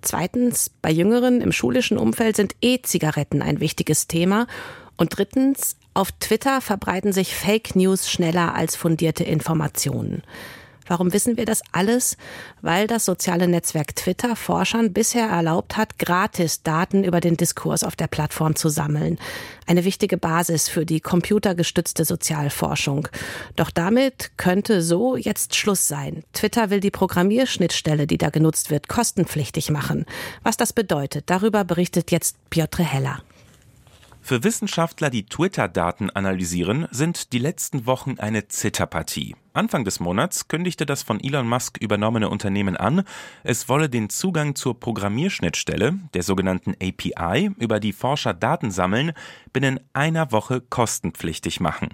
Zweitens, 0.02 0.72
bei 0.82 0.90
Jüngeren 0.90 1.42
im 1.42 1.52
schulischen 1.52 1.98
Umfeld 1.98 2.38
sind 2.38 2.56
E-Zigaretten 2.62 3.42
ein 3.42 3.60
wichtiges 3.60 4.08
Thema. 4.08 4.48
Und 4.96 5.18
drittens, 5.18 5.76
auf 5.94 6.14
Twitter 6.14 6.62
verbreiten 6.62 7.12
sich 7.12 7.36
Fake 7.36 7.76
News 7.76 8.10
schneller 8.10 8.56
als 8.56 8.78
fundierte 8.78 9.26
Informationen. 9.26 10.24
Warum 10.88 11.14
wissen 11.14 11.38
wir 11.38 11.46
das 11.46 11.62
alles? 11.72 12.18
Weil 12.62 12.88
das 12.88 13.06
soziale 13.06 13.48
Netzwerk 13.48 13.96
Twitter 13.96 14.36
Forschern 14.36 14.94
bisher 14.94 15.28
erlaubt 15.28 15.78
hat, 15.78 16.00
gratis 16.00 16.64
Daten 16.64 17.04
über 17.04 17.20
den 17.20 17.38
Diskurs 17.38 17.84
auf 17.84 17.96
der 17.96 18.08
Plattform 18.08 18.56
zu 18.56 18.70
sammeln. 18.70 19.18
Eine 19.68 19.86
wichtige 19.86 20.18
Basis 20.18 20.68
für 20.68 20.86
die 20.86 21.00
computergestützte 21.00 22.06
Sozialforschung. 22.06 23.08
Doch 23.56 23.72
damit 23.72 24.32
könnte 24.38 24.82
so 24.82 25.16
jetzt 25.16 25.56
Schluss 25.56 25.88
sein. 25.88 26.24
Twitter 26.34 26.70
will 26.70 26.80
die 26.80 26.92
Programmierschnittstelle, 26.92 28.08
die 28.08 28.18
da 28.18 28.30
genutzt 28.30 28.70
wird, 28.70 28.88
kostenpflichtig 28.88 29.70
machen. 29.70 30.06
Was 30.44 30.58
das 30.58 30.74
bedeutet, 30.74 31.30
darüber 31.30 31.64
berichtet 31.64 32.12
jetzt 32.12 32.36
Piotr 32.50 32.84
Heller. 32.84 33.22
Für 34.24 34.44
Wissenschaftler, 34.44 35.10
die 35.10 35.26
Twitter-Daten 35.26 36.12
analysieren, 36.12 36.88
sind 36.92 37.34
die 37.34 37.40
letzten 37.40 37.88
Wochen 37.88 38.20
eine 38.20 38.48
Zitterpartie. 38.48 39.36
Anfang 39.54 39.84
des 39.84 40.00
Monats 40.00 40.48
kündigte 40.48 40.86
das 40.86 41.02
von 41.02 41.20
Elon 41.20 41.50
Musk 41.50 41.78
übernommene 41.82 42.30
Unternehmen 42.30 42.78
an, 42.78 43.04
es 43.44 43.68
wolle 43.68 43.90
den 43.90 44.10
Zugang 44.10 44.56
zur 44.56 44.80
Programmierschnittstelle, 44.80 45.96
der 46.14 46.24
sogenannten 46.24 46.76
API, 46.82 47.52
über 47.58 47.80
die 47.80 47.92
Forscher 47.92 48.34
Daten 48.34 48.70
sammeln, 48.72 49.12
binnen 49.52 49.80
einer 49.92 50.32
Woche 50.32 50.62
kostenpflichtig 50.62 51.60
machen. 51.60 51.90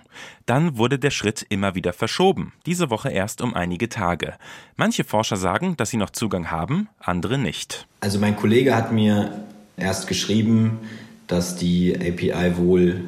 Dann 0.45 0.77
wurde 0.77 0.99
der 0.99 1.11
Schritt 1.11 1.45
immer 1.49 1.75
wieder 1.75 1.93
verschoben, 1.93 2.53
diese 2.65 2.89
Woche 2.89 3.09
erst 3.09 3.41
um 3.41 3.55
einige 3.55 3.89
Tage. 3.89 4.35
Manche 4.75 5.05
Forscher 5.05 5.37
sagen, 5.37 5.77
dass 5.77 5.89
sie 5.89 5.97
noch 5.97 6.11
Zugang 6.11 6.51
haben, 6.51 6.89
andere 6.99 7.37
nicht. 7.37 7.87
Also 8.01 8.19
mein 8.19 8.35
Kollege 8.35 8.75
hat 8.75 8.91
mir 8.91 9.45
erst 9.77 10.07
geschrieben, 10.07 10.79
dass 11.27 11.55
die 11.55 11.95
API 11.95 12.57
wohl 12.57 13.03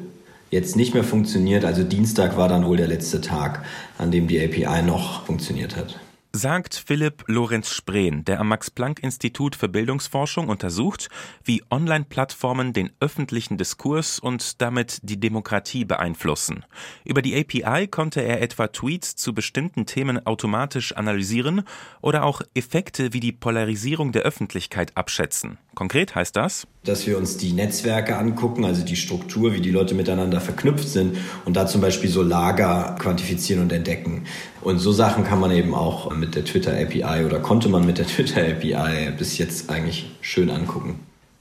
jetzt 0.51 0.75
nicht 0.75 0.93
mehr 0.93 1.03
funktioniert. 1.03 1.65
Also 1.65 1.83
Dienstag 1.83 2.37
war 2.37 2.49
dann 2.49 2.65
wohl 2.65 2.77
der 2.77 2.87
letzte 2.87 3.21
Tag, 3.21 3.63
an 3.97 4.11
dem 4.11 4.27
die 4.27 4.43
API 4.43 4.81
noch 4.81 5.25
funktioniert 5.25 5.75
hat 5.75 5.99
sagt 6.31 6.75
Philipp 6.75 7.23
Lorenz 7.27 7.71
Spreen, 7.71 8.23
der 8.23 8.39
am 8.39 8.49
Max-Planck-Institut 8.49 9.55
für 9.55 9.67
Bildungsforschung 9.67 10.47
untersucht, 10.47 11.09
wie 11.43 11.63
Online-Plattformen 11.71 12.71
den 12.71 12.91
öffentlichen 12.99 13.57
Diskurs 13.57 14.19
und 14.19 14.61
damit 14.61 14.99
die 15.01 15.19
Demokratie 15.19 15.85
beeinflussen. 15.85 16.65
Über 17.03 17.21
die 17.21 17.35
API 17.35 17.87
konnte 17.87 18.21
er 18.21 18.41
etwa 18.41 18.67
Tweets 18.67 19.15
zu 19.15 19.33
bestimmten 19.33 19.85
Themen 19.85 20.25
automatisch 20.25 20.95
analysieren 20.95 21.63
oder 22.01 22.23
auch 22.23 22.41
Effekte 22.53 23.13
wie 23.13 23.19
die 23.19 23.31
Polarisierung 23.31 24.11
der 24.11 24.21
Öffentlichkeit 24.21 24.95
abschätzen. 24.95 25.57
Konkret 25.73 26.13
heißt 26.13 26.35
das, 26.35 26.67
dass 26.83 27.05
wir 27.05 27.17
uns 27.17 27.37
die 27.37 27.51
Netzwerke 27.51 28.17
angucken, 28.17 28.63
also 28.63 28.83
die 28.83 28.95
Struktur, 28.95 29.53
wie 29.53 29.61
die 29.61 29.71
Leute 29.71 29.95
miteinander 29.95 30.39
verknüpft 30.39 30.87
sind 30.87 31.17
und 31.45 31.57
da 31.57 31.67
zum 31.67 31.81
Beispiel 31.81 32.09
so 32.09 32.23
Lager 32.23 32.95
quantifizieren 32.99 33.61
und 33.61 33.71
entdecken. 33.73 34.23
Und 34.61 34.79
so 34.79 34.91
Sachen 34.91 35.23
kann 35.25 35.39
man 35.39 35.51
eben 35.51 35.73
auch 35.73 36.15
mit 36.15 36.35
der 36.35 36.45
Twitter 36.45 36.71
API 36.71 37.25
oder 37.25 37.39
konnte 37.39 37.69
man 37.69 37.85
mit 37.85 37.97
der 37.97 38.07
Twitter 38.07 38.41
API 38.41 39.11
bis 39.17 39.37
jetzt 39.37 39.69
eigentlich 39.69 40.09
schön 40.21 40.49
angucken. 40.49 40.99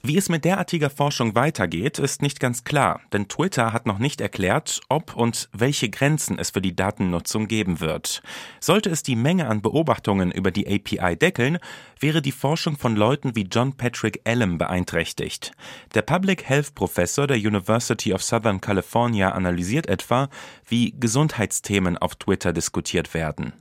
Wie 0.08 0.16
es 0.16 0.30
mit 0.30 0.46
derartiger 0.46 0.88
Forschung 0.88 1.34
weitergeht, 1.34 1.98
ist 1.98 2.22
nicht 2.22 2.40
ganz 2.40 2.64
klar, 2.64 3.02
denn 3.12 3.28
Twitter 3.28 3.74
hat 3.74 3.84
noch 3.84 3.98
nicht 3.98 4.22
erklärt, 4.22 4.80
ob 4.88 5.14
und 5.14 5.50
welche 5.52 5.90
Grenzen 5.90 6.38
es 6.38 6.48
für 6.48 6.62
die 6.62 6.74
Datennutzung 6.74 7.46
geben 7.46 7.80
wird. 7.80 8.22
Sollte 8.58 8.88
es 8.88 9.02
die 9.02 9.16
Menge 9.16 9.48
an 9.48 9.60
Beobachtungen 9.60 10.32
über 10.32 10.50
die 10.50 10.66
API 10.66 11.14
deckeln, 11.14 11.58
wäre 12.00 12.22
die 12.22 12.32
Forschung 12.32 12.78
von 12.78 12.96
Leuten 12.96 13.36
wie 13.36 13.48
John 13.52 13.76
Patrick 13.76 14.22
Allen 14.24 14.56
beeinträchtigt. 14.56 15.52
Der 15.92 16.00
Public 16.00 16.48
Health 16.48 16.74
Professor 16.74 17.26
der 17.26 17.36
University 17.36 18.14
of 18.14 18.22
Southern 18.22 18.62
California 18.62 19.32
analysiert 19.32 19.90
etwa, 19.90 20.30
wie 20.68 20.94
Gesundheitsthemen 20.98 21.96
auf 21.98 22.16
Twitter 22.16 22.52
diskutiert 22.52 23.14
werden. 23.14 23.52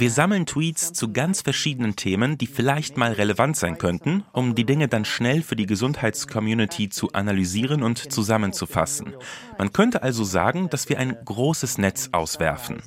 Wir 0.00 0.10
sammeln 0.10 0.46
Tweets 0.46 0.92
zu 0.92 1.12
ganz 1.12 1.40
verschiedenen 1.42 1.96
Themen 1.96 2.38
die 2.38 2.46
vielleicht 2.46 2.96
mal 2.96 3.12
relevant 3.12 3.56
sein 3.56 3.78
könnten, 3.78 4.24
um 4.32 4.54
die 4.54 4.64
Dinge 4.64 4.88
dann 4.88 5.04
schnell 5.04 5.42
für 5.42 5.56
die 5.56 5.66
Gesundheitscommunity 5.66 6.88
zu 6.88 7.12
analysieren 7.12 7.82
und 7.82 8.12
zusammenzufassen. 8.12 9.14
Man 9.58 9.72
könnte 9.72 10.02
also 10.02 10.24
sagen, 10.24 10.68
dass 10.70 10.88
wir 10.88 10.98
ein 10.98 11.16
großes 11.24 11.78
Netz 11.78 12.10
auswerfen. 12.12 12.82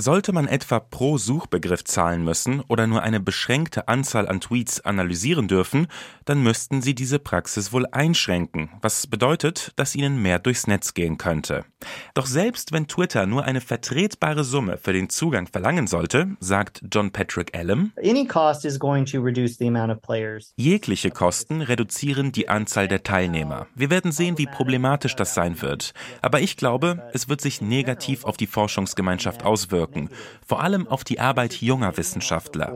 Sollte 0.00 0.32
man 0.32 0.46
etwa 0.46 0.78
pro 0.78 1.18
Suchbegriff 1.18 1.82
zahlen 1.82 2.22
müssen 2.22 2.60
oder 2.60 2.86
nur 2.86 3.02
eine 3.02 3.18
beschränkte 3.18 3.88
Anzahl 3.88 4.28
an 4.28 4.40
Tweets 4.40 4.80
analysieren 4.82 5.48
dürfen, 5.48 5.88
dann 6.24 6.40
müssten 6.40 6.82
sie 6.82 6.94
diese 6.94 7.18
Praxis 7.18 7.72
wohl 7.72 7.84
einschränken, 7.90 8.70
was 8.80 9.08
bedeutet, 9.08 9.72
dass 9.74 9.96
ihnen 9.96 10.22
mehr 10.22 10.38
durchs 10.38 10.68
Netz 10.68 10.94
gehen 10.94 11.18
könnte. 11.18 11.64
Doch 12.14 12.26
selbst 12.26 12.70
wenn 12.70 12.86
Twitter 12.86 13.26
nur 13.26 13.44
eine 13.44 13.60
vertretbare 13.60 14.44
Summe 14.44 14.78
für 14.78 14.92
den 14.92 15.10
Zugang 15.10 15.48
verlangen 15.48 15.88
sollte, 15.88 16.28
sagt 16.38 16.80
John 16.92 17.10
Patrick 17.10 17.58
Allen, 17.58 17.92
jegliche 20.56 21.10
Kosten 21.10 21.60
reduzieren 21.60 22.30
die 22.30 22.48
Anzahl 22.48 22.86
der 22.86 23.02
Teilnehmer. 23.02 23.66
Wir 23.74 23.90
werden 23.90 24.12
sehen, 24.12 24.38
wie 24.38 24.46
problematisch 24.46 25.16
das 25.16 25.34
sein 25.34 25.60
wird. 25.60 25.92
Aber 26.22 26.40
ich 26.40 26.56
glaube, 26.56 27.02
es 27.12 27.28
wird 27.28 27.40
sich 27.40 27.60
negativ 27.60 28.24
auf 28.24 28.36
die 28.36 28.46
Forschungsgemeinschaft 28.46 29.44
auswirken 29.44 29.87
wirken, 29.88 30.08
vor 30.46 30.62
allem 30.62 30.86
auf 30.86 31.04
die 31.04 31.20
Arbeit 31.20 31.54
junger 31.54 31.96
Wissenschaftler. 31.96 32.72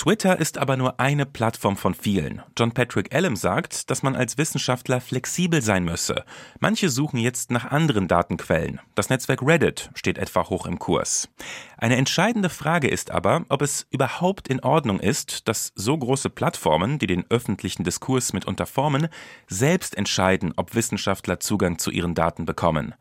Twitter 0.00 0.40
ist 0.40 0.56
aber 0.56 0.78
nur 0.78 0.98
eine 0.98 1.26
Plattform 1.26 1.76
von 1.76 1.92
vielen. 1.92 2.40
John 2.58 2.72
Patrick 2.72 3.14
Allen 3.14 3.36
sagt, 3.36 3.90
dass 3.90 4.02
man 4.02 4.16
als 4.16 4.38
Wissenschaftler 4.38 4.98
flexibel 4.98 5.60
sein 5.60 5.84
müsse. 5.84 6.24
Manche 6.58 6.88
suchen 6.88 7.18
jetzt 7.18 7.50
nach 7.50 7.70
anderen 7.70 8.08
Datenquellen. 8.08 8.80
Das 8.94 9.10
Netzwerk 9.10 9.42
Reddit 9.42 9.90
steht 9.92 10.16
etwa 10.16 10.48
hoch 10.48 10.64
im 10.64 10.78
Kurs. 10.78 11.28
Eine 11.76 11.96
entscheidende 11.96 12.48
Frage 12.48 12.88
ist 12.88 13.10
aber, 13.10 13.44
ob 13.50 13.60
es 13.60 13.86
überhaupt 13.90 14.48
in 14.48 14.60
Ordnung 14.60 15.00
ist, 15.00 15.46
dass 15.48 15.72
so 15.74 15.98
große 15.98 16.30
Plattformen, 16.30 16.98
die 16.98 17.06
den 17.06 17.26
öffentlichen 17.28 17.84
Diskurs 17.84 18.32
mitunter 18.32 18.64
formen, 18.64 19.08
selbst 19.48 19.98
entscheiden, 19.98 20.54
ob 20.56 20.74
Wissenschaftler 20.74 21.40
Zugang 21.40 21.78
zu 21.78 21.90
ihren 21.90 22.14
Daten 22.14 22.46
bekommen. 22.46 22.94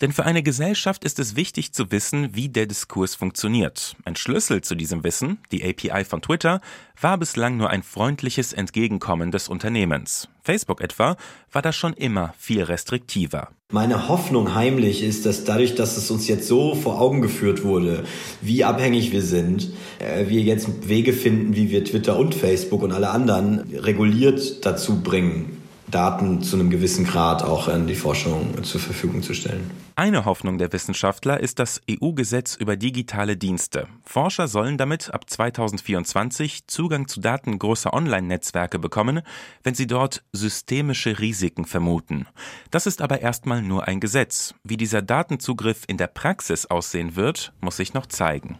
Denn 0.00 0.12
für 0.12 0.24
eine 0.24 0.42
Gesellschaft 0.42 1.04
ist 1.04 1.18
es 1.18 1.36
wichtig 1.36 1.72
zu 1.72 1.90
wissen, 1.90 2.34
wie 2.34 2.48
der 2.48 2.66
Diskurs 2.66 3.14
funktioniert. 3.14 3.96
Ein 4.04 4.16
Schlüssel 4.16 4.60
zu 4.60 4.74
diesem 4.74 5.04
Wissen, 5.04 5.38
die 5.50 5.64
API 5.64 6.04
von 6.04 6.20
Twitter, 6.20 6.45
Twitter 6.46 6.60
war 7.00 7.18
bislang 7.18 7.56
nur 7.56 7.70
ein 7.70 7.82
freundliches 7.82 8.52
Entgegenkommen 8.52 9.32
des 9.32 9.48
Unternehmens. 9.48 10.28
Facebook 10.42 10.80
etwa 10.80 11.16
war 11.50 11.60
da 11.60 11.72
schon 11.72 11.92
immer 11.92 12.34
viel 12.38 12.62
restriktiver. 12.62 13.48
Meine 13.72 14.08
Hoffnung 14.08 14.54
heimlich 14.54 15.02
ist, 15.02 15.26
dass 15.26 15.42
dadurch, 15.42 15.74
dass 15.74 15.96
es 15.96 16.08
uns 16.08 16.28
jetzt 16.28 16.46
so 16.46 16.76
vor 16.76 17.00
Augen 17.00 17.20
geführt 17.20 17.64
wurde, 17.64 18.04
wie 18.40 18.62
abhängig 18.62 19.10
wir 19.10 19.22
sind, 19.22 19.72
äh, 19.98 20.28
wir 20.28 20.40
jetzt 20.40 20.88
Wege 20.88 21.12
finden, 21.12 21.56
wie 21.56 21.70
wir 21.70 21.84
Twitter 21.84 22.16
und 22.16 22.34
Facebook 22.34 22.82
und 22.82 22.92
alle 22.92 23.10
anderen 23.10 23.68
reguliert 23.74 24.64
dazu 24.64 25.02
bringen, 25.02 25.62
Daten 25.90 26.42
zu 26.42 26.56
einem 26.56 26.70
gewissen 26.70 27.04
Grad 27.04 27.42
auch 27.42 27.68
in 27.68 27.86
die 27.86 27.94
Forschung 27.94 28.62
zur 28.64 28.80
Verfügung 28.80 29.22
zu 29.22 29.34
stellen. 29.34 29.70
Eine 29.94 30.24
Hoffnung 30.24 30.58
der 30.58 30.72
Wissenschaftler 30.72 31.40
ist 31.40 31.58
das 31.58 31.80
EU-Gesetz 31.90 32.56
über 32.56 32.76
digitale 32.76 33.36
Dienste. 33.36 33.86
Forscher 34.02 34.48
sollen 34.48 34.78
damit 34.78 35.14
ab 35.14 35.28
2024 35.30 36.66
Zugang 36.66 37.08
zu 37.08 37.20
Daten 37.20 37.58
großer 37.58 37.94
Online-Netzwerke 37.94 38.78
bekommen, 38.78 39.22
wenn 39.62 39.74
sie 39.74 39.86
dort 39.86 40.22
systemische 40.32 41.18
Risiken 41.18 41.64
vermuten. 41.64 42.26
Das 42.70 42.86
ist 42.86 43.00
aber 43.00 43.20
erstmal 43.20 43.62
nur 43.62 43.86
ein 43.86 44.00
Gesetz. 44.00 44.54
Wie 44.64 44.76
dieser 44.76 45.02
Datenzugriff 45.02 45.84
in 45.86 45.96
der 45.96 46.08
Praxis 46.08 46.66
aussehen 46.66 47.16
wird, 47.16 47.52
muss 47.60 47.76
sich 47.76 47.94
noch 47.94 48.06
zeigen. 48.06 48.58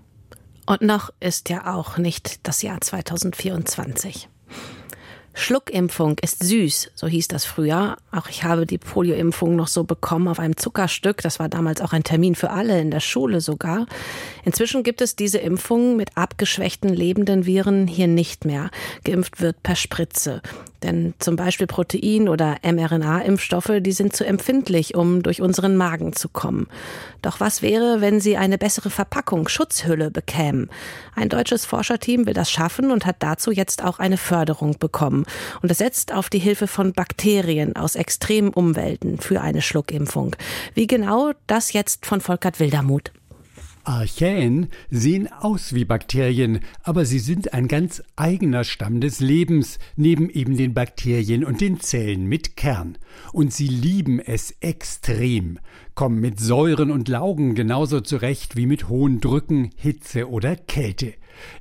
Und 0.67 0.83
noch 0.83 1.11
ist 1.21 1.49
ja 1.49 1.73
auch 1.75 1.97
nicht 1.97 2.47
das 2.47 2.63
Jahr 2.63 2.81
2024. 2.81 4.29
Schluckimpfung 5.39 6.17
ist 6.23 6.43
süß, 6.43 6.93
so 6.95 7.07
hieß 7.07 7.29
das 7.29 7.45
früher. 7.45 7.99
Auch 8.11 8.27
ich 8.29 8.43
habe 8.45 8.65
die 8.65 8.79
Polioimpfung 8.79 9.55
noch 9.55 9.69
so 9.69 9.85
bekommen 9.85 10.29
auf 10.29 10.41
einem 10.41 10.57
Zuckerstück. 10.57 11.21
Das 11.21 11.39
war 11.39 11.51
damals 11.51 11.83
auch 11.83 11.93
ein 11.93 12.05
Termin 12.05 12.35
für 12.35 12.51
alle, 12.51 12.81
in 12.81 12.91
der 12.91 13.01
Schule 13.01 13.43
sogar. 13.43 13.85
Inzwischen 14.47 14.83
gibt 14.83 15.03
es 15.03 15.15
diese 15.15 15.37
Impfungen 15.37 15.99
mit 15.99 16.17
abgeschwächten 16.17 16.89
lebenden 16.89 17.45
Viren 17.45 17.87
hier 17.87 18.09
nicht 18.09 18.47
mehr. 18.47 18.71
Geimpft 19.05 19.43
wird 19.43 19.63
per 19.63 19.77
Spritze. 19.77 20.41
Denn 20.83 21.15
zum 21.19 21.37
Beispiel 21.37 21.67
Protein- 21.67 22.29
oder 22.29 22.57
mRNA-Impfstoffe, 22.63 23.73
die 23.81 23.93
sind 23.93 24.15
zu 24.15 24.25
empfindlich, 24.25 24.95
um 24.95 25.23
durch 25.23 25.43
unseren 25.43 25.77
Magen 25.77 26.13
zu 26.13 26.29
kommen. 26.29 26.69
Doch 27.23 27.41
was 27.41 27.61
wäre, 27.61 28.01
wenn 28.01 28.21
sie 28.21 28.37
eine 28.37 28.57
bessere 28.57 28.91
Verpackung, 28.91 29.49
Schutzhülle 29.49 30.11
bekämen? 30.11 30.71
Ein 31.15 31.29
deutsches 31.29 31.65
Forscherteam 31.65 32.27
will 32.27 32.35
das 32.35 32.51
schaffen 32.51 32.91
und 32.91 33.05
hat 33.05 33.17
dazu 33.19 33.51
jetzt 33.51 33.83
auch 33.83 33.99
eine 33.99 34.17
Förderung 34.17 34.79
bekommen. 34.79 35.26
Und 35.63 35.71
es 35.71 35.79
setzt 35.79 36.13
auf 36.13 36.31
die 36.31 36.39
Hilfe 36.39 36.67
von 36.67 36.93
Bakterien 36.93 37.77
aus 37.77 37.97
extremen 37.97 38.51
Umwelten 38.51 39.19
für 39.19 39.41
eine 39.41 39.63
Schluckimpfung. 39.63 40.37
Wie 40.75 40.87
genau, 40.87 41.33
das 41.47 41.73
jetzt 41.73 42.07
von 42.07 42.21
Volkert 42.21 42.61
Wildermuth. 42.61 43.13
Archäen 43.87 44.69
sehen 44.91 45.31
aus 45.31 45.73
wie 45.73 45.85
Bakterien, 45.85 46.59
aber 46.83 47.05
sie 47.05 47.21
sind 47.21 47.55
ein 47.55 47.69
ganz 47.69 48.03
eigener 48.17 48.65
Stamm 48.65 49.01
des 49.01 49.21
Lebens, 49.21 49.79
neben 49.95 50.29
eben 50.29 50.57
den 50.57 50.75
Bakterien 50.75 51.45
und 51.45 51.61
den 51.61 51.79
Zellen 51.81 52.27
mit 52.27 52.57
Kern. 52.57 52.99
Und 53.33 53.53
sie 53.53 53.69
lieben 53.69 54.19
es 54.19 54.57
extrem, 54.61 55.61
kommen 55.97 56.21
mit 56.21 56.39
Säuren 56.39 56.91
und 56.91 57.09
Laugen 57.09 57.55
genauso 57.55 58.01
zurecht 58.01 58.55
wie 58.55 58.67
mit 58.67 58.91
hohen 58.91 59.19
Drücken, 59.21 59.71
Hitze 59.77 60.29
oder 60.31 60.55
Kälte. 60.55 61.15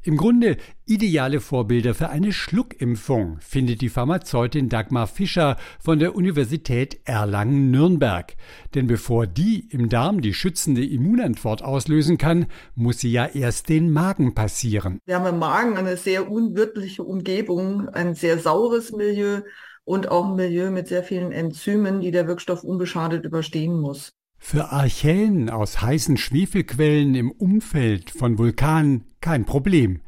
Im 0.04 0.18
Grunde 0.18 0.58
ideale 0.86 1.40
Vorbilder 1.40 1.94
für 1.94 2.10
eine 2.10 2.34
Schluckimpfung 2.34 3.38
findet 3.40 3.80
die 3.80 3.88
Pharmazeutin 3.88 4.68
Dagmar 4.68 5.08
Fischer 5.08 5.56
von 5.80 6.00
der 6.00 6.16
Universität 6.16 7.00
Erlangen-Nürnberg. 7.06 8.36
Denn 8.74 8.88
bevor 8.88 9.26
die 9.26 9.70
im 9.70 9.88
Darm 9.88 10.20
die 10.20 10.34
schützende 10.34 10.86
Immunantwort 10.86 11.64
auslösen 11.64 12.18
kann, 12.18 12.48
muss 12.76 13.00
sie 13.00 13.12
ja 13.12 13.26
erst 13.26 13.70
den 13.70 13.90
Magen 13.90 14.36
passieren. 14.36 15.00
Wir 15.06 15.16
haben 15.16 15.28
im 15.28 15.40
Magen 15.40 15.78
eine 15.78 15.96
sehr 15.96 16.30
unwirtliche 16.30 17.04
Umgebung, 17.04 17.88
ein 17.88 18.16
sehr 18.16 18.38
saures 18.38 18.92
Milieu 18.92 19.42
und 19.86 20.12
auch 20.12 20.26
ein 20.26 20.36
Milieu 20.36 20.72
mit 20.72 20.90
sehr 20.90 21.04
vielen 21.04 21.32
Enzymen, 21.32 22.02
die 22.02 22.12
der 22.12 22.28
Wirkstoff 22.28 22.66
unbeschadet 22.66 23.24
überstehen 23.24 23.80
muss. 23.80 24.12
Für 24.38 24.72
Archäen 24.72 25.50
aus 25.50 25.82
heißen 25.82 26.18
Schwefelquellen 26.18 27.16
im 27.16 27.32
Umfeld 27.32 28.12
von 28.12 28.38
Vulkanen 28.38 29.06
kein 29.22 29.46
Problem. 29.46 30.02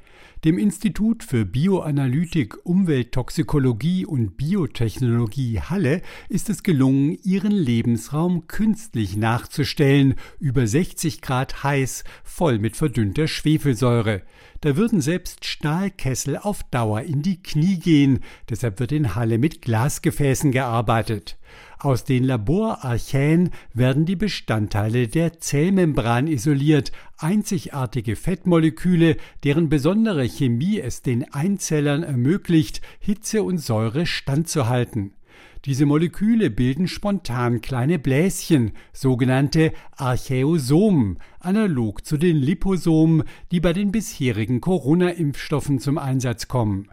Dem 0.46 0.60
Institut 0.60 1.24
für 1.24 1.46
Bioanalytik, 1.46 2.64
Umwelttoxikologie 2.64 4.06
und 4.06 4.38
Biotechnologie 4.38 5.60
Halle 5.62 6.04
ist 6.30 6.52
es 6.52 6.62
gelungen, 6.62 7.18
ihren 7.24 7.52
Lebensraum 7.52 8.46
künstlich 8.46 9.18
nachzustellen, 9.18 10.14
über 10.40 10.68
60 10.68 11.22
Grad 11.22 11.64
heiß, 11.64 12.04
voll 12.24 12.60
mit 12.60 12.78
verdünnter 12.78 13.28
Schwefelsäure. 13.28 14.22
Da 14.62 14.76
würden 14.76 15.02
selbst 15.02 15.46
Stahlkessel 15.46 16.38
auf 16.38 16.64
Dauer 16.64 17.02
in 17.02 17.22
die 17.22 17.42
Knie 17.42 17.80
gehen, 17.80 18.22
deshalb 18.50 18.80
wird 18.80 18.92
in 18.92 19.16
Halle 19.16 19.38
mit 19.38 19.62
Glasgefäßen 19.62 20.52
gearbeitet. 20.52 21.38
Aus 21.80 22.04
den 22.04 22.24
Laborarchäen 22.24 23.52
werden 23.74 24.06
die 24.06 24.16
Bestandteile 24.16 25.08
der 25.08 25.40
Zellmembran 25.40 26.28
isoliert, 26.28 26.92
einzigartige 27.18 28.16
Fettmoleküle, 28.16 29.18
deren 29.44 29.70
besondere 29.70 30.24
Chemie 30.24 30.80
es 30.80 31.04
den 31.04 31.32
Einzellern 31.34 32.02
ermöglicht, 32.02 32.82
Hitze 33.00 33.44
und 33.44 33.60
Säure 33.60 34.08
standzuhalten. 34.08 35.14
Diese 35.68 35.86
Moleküle 35.86 36.50
bilden 36.50 36.88
spontan 36.88 37.60
kleine 37.60 38.00
Bläschen, 38.00 38.72
sogenannte 38.94 39.74
Archäosomen, 39.98 41.20
analog 41.42 42.06
zu 42.06 42.16
den 42.16 42.38
Liposomen, 42.38 43.24
die 43.52 43.60
bei 43.60 43.74
den 43.74 43.92
bisherigen 43.92 44.62
Corona-Impfstoffen 44.62 45.80
zum 45.80 45.98
Einsatz 45.98 46.48
kommen. 46.48 46.88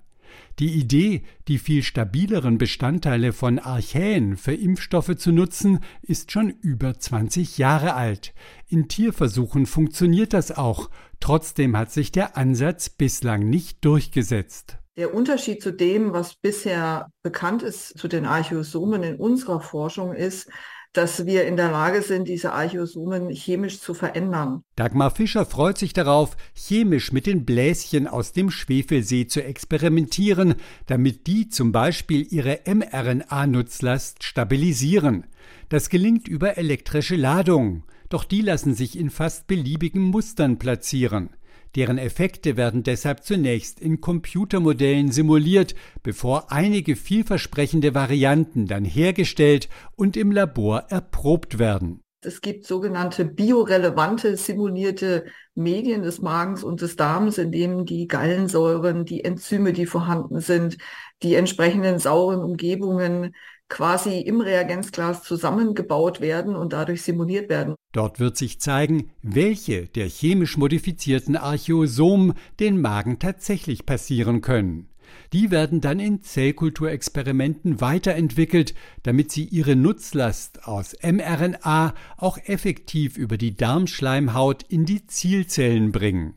Die 0.58 0.72
Idee, 0.72 1.22
die 1.46 1.58
viel 1.58 1.84
stabileren 1.84 2.58
Bestandteile 2.58 3.32
von 3.32 3.60
Archäen 3.60 4.36
für 4.36 4.54
Impfstoffe 4.54 5.14
zu 5.18 5.30
nutzen, 5.30 5.78
ist 6.02 6.32
schon 6.32 6.50
über 6.50 6.98
20 6.98 7.58
Jahre 7.58 7.94
alt. 7.94 8.34
In 8.66 8.88
Tierversuchen 8.88 9.66
funktioniert 9.66 10.32
das 10.32 10.50
auch. 10.50 10.90
Trotzdem 11.20 11.76
hat 11.76 11.92
sich 11.92 12.10
der 12.10 12.36
Ansatz 12.36 12.88
bislang 12.88 13.48
nicht 13.48 13.84
durchgesetzt. 13.84 14.78
Der 14.96 15.12
Unterschied 15.12 15.60
zu 15.60 15.72
dem, 15.72 16.12
was 16.12 16.36
bisher 16.36 17.10
bekannt 17.24 17.64
ist 17.64 17.98
zu 17.98 18.06
den 18.06 18.24
Archosomen 18.24 19.02
in 19.02 19.16
unserer 19.16 19.60
Forschung, 19.60 20.14
ist, 20.14 20.48
dass 20.92 21.26
wir 21.26 21.48
in 21.48 21.56
der 21.56 21.72
Lage 21.72 22.00
sind, 22.00 22.28
diese 22.28 22.52
Archosomen 22.52 23.28
chemisch 23.30 23.80
zu 23.80 23.94
verändern. 23.94 24.62
Dagmar 24.76 25.10
Fischer 25.10 25.46
freut 25.46 25.78
sich 25.78 25.94
darauf, 25.94 26.36
chemisch 26.54 27.10
mit 27.10 27.26
den 27.26 27.44
Bläschen 27.44 28.06
aus 28.06 28.32
dem 28.32 28.52
Schwefelsee 28.52 29.26
zu 29.26 29.42
experimentieren, 29.42 30.54
damit 30.86 31.26
die 31.26 31.48
zum 31.48 31.72
Beispiel 31.72 32.24
ihre 32.30 32.60
mRNA-Nutzlast 32.64 34.22
stabilisieren. 34.22 35.26
Das 35.70 35.88
gelingt 35.88 36.28
über 36.28 36.56
elektrische 36.56 37.16
Ladung, 37.16 37.82
doch 38.10 38.22
die 38.22 38.42
lassen 38.42 38.74
sich 38.74 38.96
in 38.96 39.10
fast 39.10 39.48
beliebigen 39.48 40.02
Mustern 40.02 40.60
platzieren. 40.60 41.30
Deren 41.76 41.98
Effekte 41.98 42.56
werden 42.56 42.84
deshalb 42.84 43.24
zunächst 43.24 43.80
in 43.80 44.00
Computermodellen 44.00 45.10
simuliert, 45.10 45.74
bevor 46.02 46.52
einige 46.52 46.94
vielversprechende 46.94 47.94
Varianten 47.94 48.66
dann 48.66 48.84
hergestellt 48.84 49.68
und 49.96 50.16
im 50.16 50.30
Labor 50.30 50.84
erprobt 50.88 51.58
werden. 51.58 52.00
Es 52.20 52.40
gibt 52.40 52.64
sogenannte 52.64 53.24
biorelevante 53.24 54.36
simulierte 54.36 55.26
Medien 55.54 56.02
des 56.02 56.22
Magens 56.22 56.64
und 56.64 56.80
des 56.80 56.96
Darms, 56.96 57.36
in 57.38 57.52
denen 57.52 57.84
die 57.84 58.06
Gallensäuren, 58.06 59.04
die 59.04 59.24
Enzyme, 59.24 59.72
die 59.72 59.84
vorhanden 59.84 60.40
sind, 60.40 60.78
die 61.22 61.34
entsprechenden 61.34 61.98
sauren 61.98 62.40
Umgebungen 62.40 63.34
quasi 63.68 64.20
im 64.20 64.40
Reagenzglas 64.40 65.22
zusammengebaut 65.22 66.20
werden 66.20 66.56
und 66.56 66.72
dadurch 66.72 67.02
simuliert 67.02 67.50
werden. 67.50 67.74
Dort 67.94 68.18
wird 68.18 68.36
sich 68.36 68.58
zeigen, 68.58 69.12
welche 69.22 69.86
der 69.86 70.08
chemisch 70.08 70.56
modifizierten 70.56 71.36
Archosomen 71.36 72.34
den 72.58 72.80
Magen 72.80 73.20
tatsächlich 73.20 73.86
passieren 73.86 74.40
können. 74.40 74.88
Die 75.32 75.52
werden 75.52 75.80
dann 75.80 76.00
in 76.00 76.20
Zellkulturexperimenten 76.20 77.80
weiterentwickelt, 77.80 78.74
damit 79.04 79.30
sie 79.30 79.44
ihre 79.44 79.76
Nutzlast 79.76 80.66
aus 80.66 80.96
mRNA 81.04 81.94
auch 82.16 82.36
effektiv 82.44 83.16
über 83.16 83.38
die 83.38 83.56
Darmschleimhaut 83.56 84.64
in 84.64 84.86
die 84.86 85.06
Zielzellen 85.06 85.92
bringen. 85.92 86.34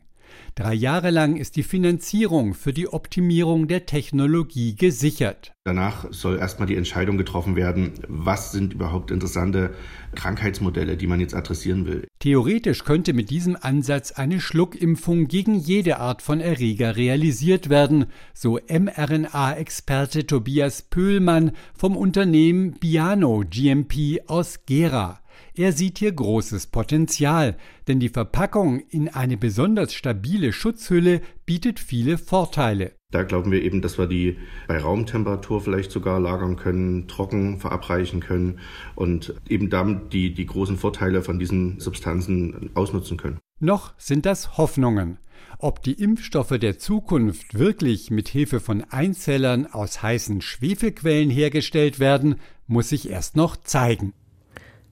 Drei 0.58 0.74
Jahre 0.74 1.10
lang 1.10 1.36
ist 1.36 1.54
die 1.54 1.62
Finanzierung 1.62 2.52
für 2.52 2.72
die 2.72 2.92
Optimierung 2.92 3.68
der 3.68 3.86
Technologie 3.86 4.74
gesichert. 4.74 5.52
Danach 5.62 6.06
soll 6.10 6.36
erstmal 6.36 6.66
die 6.66 6.74
Entscheidung 6.74 7.16
getroffen 7.16 7.54
werden, 7.54 7.92
was 8.08 8.50
sind 8.50 8.72
überhaupt 8.72 9.12
interessante 9.12 9.72
Krankheitsmodelle, 10.16 10.96
die 10.96 11.06
man 11.06 11.20
jetzt 11.20 11.36
adressieren 11.36 11.86
will. 11.86 12.08
Theoretisch 12.18 12.82
könnte 12.82 13.12
mit 13.12 13.30
diesem 13.30 13.56
Ansatz 13.60 14.10
eine 14.10 14.40
Schluckimpfung 14.40 15.28
gegen 15.28 15.54
jede 15.54 16.00
Art 16.00 16.22
von 16.22 16.40
Erreger 16.40 16.96
realisiert 16.96 17.68
werden, 17.68 18.06
so 18.34 18.58
mRNA-Experte 18.68 20.26
Tobias 20.26 20.82
Pöhlmann 20.82 21.52
vom 21.72 21.96
Unternehmen 21.96 22.72
Biano 22.80 23.44
GMP 23.48 24.22
aus 24.26 24.66
Gera. 24.66 25.20
Er 25.58 25.72
sieht 25.72 25.98
hier 25.98 26.12
großes 26.12 26.68
Potenzial, 26.68 27.56
denn 27.88 27.98
die 27.98 28.10
Verpackung 28.10 28.78
in 28.90 29.08
eine 29.08 29.36
besonders 29.36 29.92
stabile 29.92 30.52
Schutzhülle 30.52 31.20
bietet 31.46 31.80
viele 31.80 32.16
Vorteile. 32.16 32.92
Da 33.10 33.24
glauben 33.24 33.50
wir 33.50 33.60
eben, 33.60 33.82
dass 33.82 33.98
wir 33.98 34.06
die 34.06 34.38
bei 34.68 34.78
Raumtemperatur 34.78 35.60
vielleicht 35.60 35.90
sogar 35.90 36.20
lagern 36.20 36.54
können, 36.54 37.08
trocken 37.08 37.58
verabreichen 37.58 38.20
können 38.20 38.60
und 38.94 39.34
eben 39.48 39.68
damit 39.68 40.12
die, 40.12 40.32
die 40.32 40.46
großen 40.46 40.76
Vorteile 40.76 41.22
von 41.22 41.40
diesen 41.40 41.80
Substanzen 41.80 42.70
ausnutzen 42.74 43.16
können. 43.16 43.40
Noch 43.58 43.94
sind 43.98 44.26
das 44.26 44.58
Hoffnungen. 44.58 45.18
Ob 45.58 45.82
die 45.82 46.00
Impfstoffe 46.00 46.56
der 46.56 46.78
Zukunft 46.78 47.58
wirklich 47.58 48.12
mit 48.12 48.28
Hilfe 48.28 48.60
von 48.60 48.84
Einzellern 48.90 49.66
aus 49.66 50.04
heißen 50.04 50.40
Schwefelquellen 50.40 51.30
hergestellt 51.30 51.98
werden, 51.98 52.36
muss 52.68 52.90
sich 52.90 53.10
erst 53.10 53.34
noch 53.34 53.56
zeigen. 53.56 54.12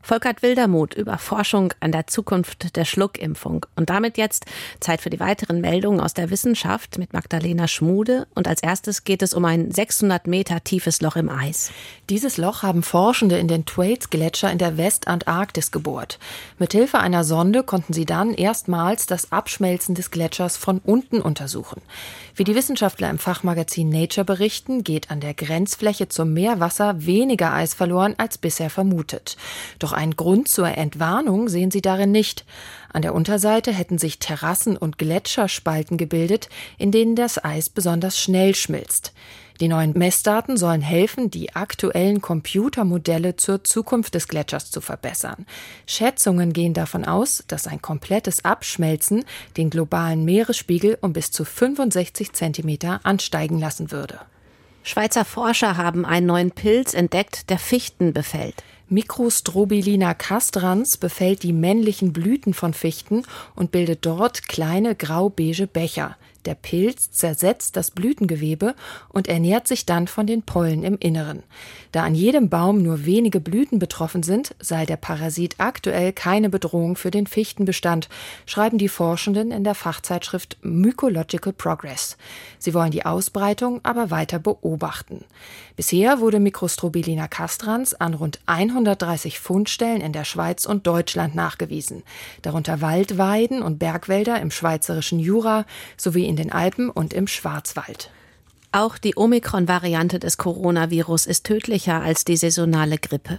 Volkert 0.07 0.40
Wildermuth 0.42 0.95
über 0.95 1.19
Forschung 1.19 1.75
an 1.81 1.90
der 1.90 2.07
Zukunft 2.07 2.77
der 2.77 2.85
Schluckimpfung. 2.85 3.66
Und 3.75 3.90
damit 3.90 4.19
jetzt 4.19 4.45
Zeit 4.79 5.01
für 5.01 5.11
die 5.11 5.19
weiteren 5.19 5.61
Meldungen 5.61 5.99
aus 5.99 6.14
der 6.14 6.31
Wissenschaft 6.31 6.97
mit 6.97 7.12
Magdalena 7.12 7.66
Schmude. 7.66 8.29
Und 8.37 8.47
als 8.47 8.62
erstes 8.62 9.03
geht 9.03 9.21
es 9.21 9.35
um 9.35 9.45
ein 9.45 9.73
600 9.73 10.29
Meter 10.29 10.62
tiefes 10.62 11.01
Loch 11.01 11.16
im 11.16 11.29
Eis. 11.29 11.73
Dieses 12.09 12.37
Loch 12.37 12.62
haben 12.62 12.85
Forschende 12.85 13.37
in 13.37 13.49
den 13.49 13.66
Thwaites-Gletscher 13.66 14.53
in 14.53 14.59
der 14.59 14.77
Westantarktis 14.77 15.73
gebohrt. 15.73 16.21
Mithilfe 16.61 17.01
einer 17.01 17.25
Sonde 17.25 17.64
konnten 17.64 17.92
sie 17.92 18.07
dann 18.07 18.33
erstmals 18.33 19.07
das 19.07 19.33
Abschmelzen 19.33 19.97
des 19.97 20.12
Gletschers 20.12 20.57
von 20.57 20.79
unten 20.85 21.21
untersuchen. 21.21 21.83
Wie 22.37 22.45
die 22.45 22.55
Wissenschaftler 22.55 23.11
im 23.11 23.19
Fachmagazin 23.19 23.88
Nature 23.88 24.25
berichten, 24.25 24.85
geht 24.85 25.11
an 25.11 25.19
der 25.19 25.35
Grenzfläche 25.35 26.09
zum 26.09 26.33
Meerwasser 26.33 27.07
weniger 27.07 27.53
Eis 27.53 27.75
verloren 27.75 28.14
als 28.19 28.38
bisher 28.38 28.71
vermutet. 28.71 29.37
Doch 29.81 29.95
einen 29.96 30.16
Grund 30.16 30.48
zur 30.48 30.68
Entwarnung 30.68 31.48
sehen 31.48 31.70
sie 31.70 31.82
darin 31.82 32.12
nicht. 32.12 32.44
An 32.92 33.02
der 33.02 33.14
Unterseite 33.14 33.72
hätten 33.72 33.98
sich 33.98 34.18
Terrassen 34.18 34.76
und 34.76 34.98
Gletscherspalten 34.98 35.96
gebildet, 35.96 36.48
in 36.78 36.92
denen 36.92 37.16
das 37.16 37.42
Eis 37.42 37.68
besonders 37.68 38.20
schnell 38.20 38.54
schmilzt. 38.54 39.12
Die 39.61 39.68
neuen 39.68 39.92
Messdaten 39.96 40.59
sollen 40.59 40.82
helfen, 40.82 41.30
die 41.30 41.54
aktuellen 41.56 42.20
Computermodelle 42.20 43.37
zur 43.37 43.64
Zukunft 43.64 44.14
des 44.14 44.28
Gletschers 44.28 44.70
zu 44.70 44.80
verbessern. 44.80 45.46
Schätzungen 45.87 46.52
gehen 46.52 46.74
davon 46.74 47.04
aus, 47.04 47.42
dass 47.48 47.66
ein 47.66 47.80
komplettes 47.80 48.44
Abschmelzen 48.44 49.24
den 49.56 49.70
globalen 49.70 50.24
Meeresspiegel 50.24 50.98
um 51.00 51.14
bis 51.14 51.30
zu 51.30 51.44
65 51.44 52.32
Zentimeter 52.35 53.00
ansteigen 53.04 53.59
lassen 53.59 53.90
würde. 53.90 54.20
Schweizer 54.82 55.24
Forscher 55.24 55.76
haben 55.76 56.04
einen 56.04 56.26
neuen 56.26 56.52
Pilz 56.52 56.94
entdeckt, 56.94 57.50
der 57.50 57.59
Fichten 57.59 58.12
befällt. 58.12 58.62
Microstrobilina 58.88 60.14
castrans 60.14 60.96
befällt 60.96 61.42
die 61.42 61.53
männlichen 61.53 62.12
Blüten 62.12 62.55
von 62.55 62.72
Fichten 62.72 63.25
und 63.57 63.72
bildet 63.72 64.07
dort 64.07 64.46
kleine 64.46 64.94
grau-beige 64.94 65.66
Becher. 65.66 66.16
Der 66.46 66.54
Pilz 66.54 67.11
zersetzt 67.11 67.76
das 67.76 67.90
Blütengewebe 67.90 68.74
und 69.09 69.28
ernährt 69.28 69.66
sich 69.66 69.85
dann 69.85 70.06
von 70.06 70.26
den 70.26 70.42
Pollen 70.42 70.85
im 70.85 70.96
Inneren. 70.98 71.42
Da 71.90 72.04
an 72.04 72.14
jedem 72.14 72.48
Baum 72.48 72.82
nur 72.82 73.04
wenige 73.04 73.40
Blüten 73.40 73.78
betroffen 73.78 74.22
sind, 74.22 74.54
sei 74.61 74.87
der 74.87 74.96
Parasit 74.96 75.56
aktuell 75.59 76.12
keine 76.12 76.48
Bedrohung 76.48 76.94
für 76.96 77.11
den 77.11 77.26
Fichtenbestand, 77.26 78.09
schreiben 78.44 78.78
die 78.78 78.88
Forschenden 78.88 79.50
in 79.50 79.64
der 79.64 79.74
Fachzeitschrift 79.74 80.59
Mycological 80.62 81.52
Progress. 81.52 82.16
Sie 82.59 82.74
wollen 82.74 82.90
die 82.92 83.04
Ausbreitung 83.04 83.80
aber 83.82 84.11
weiter 84.11 84.38
beobachten. 84.38 85.24
Bisher 85.74 86.20
wurde 86.20 86.38
Microstrobilina 86.38 87.28
castrans 87.28 87.94
an 87.94 88.14
rund 88.14 88.40
130 88.46 89.40
Fundstellen 89.40 90.00
in 90.00 90.12
der 90.12 90.24
Schweiz 90.24 90.64
und 90.64 90.87
Deutschland 90.87 91.35
nachgewiesen, 91.35 92.02
darunter 92.42 92.80
Waldweiden 92.80 93.62
und 93.62 93.78
Bergwälder 93.78 94.40
im 94.40 94.50
schweizerischen 94.50 95.18
Jura 95.18 95.66
sowie 95.96 96.26
in 96.26 96.36
den 96.37 96.53
Alpen 96.53 96.90
und 96.90 97.12
im 97.12 97.27
Schwarzwald. 97.27 98.11
Auch 98.72 98.99
die 98.99 99.16
Omikron-Variante 99.16 100.18
des 100.18 100.37
Coronavirus 100.37 101.27
ist 101.27 101.44
tödlicher 101.44 102.03
als 102.03 102.25
die 102.25 102.37
saisonale 102.37 102.99
Grippe. 102.99 103.38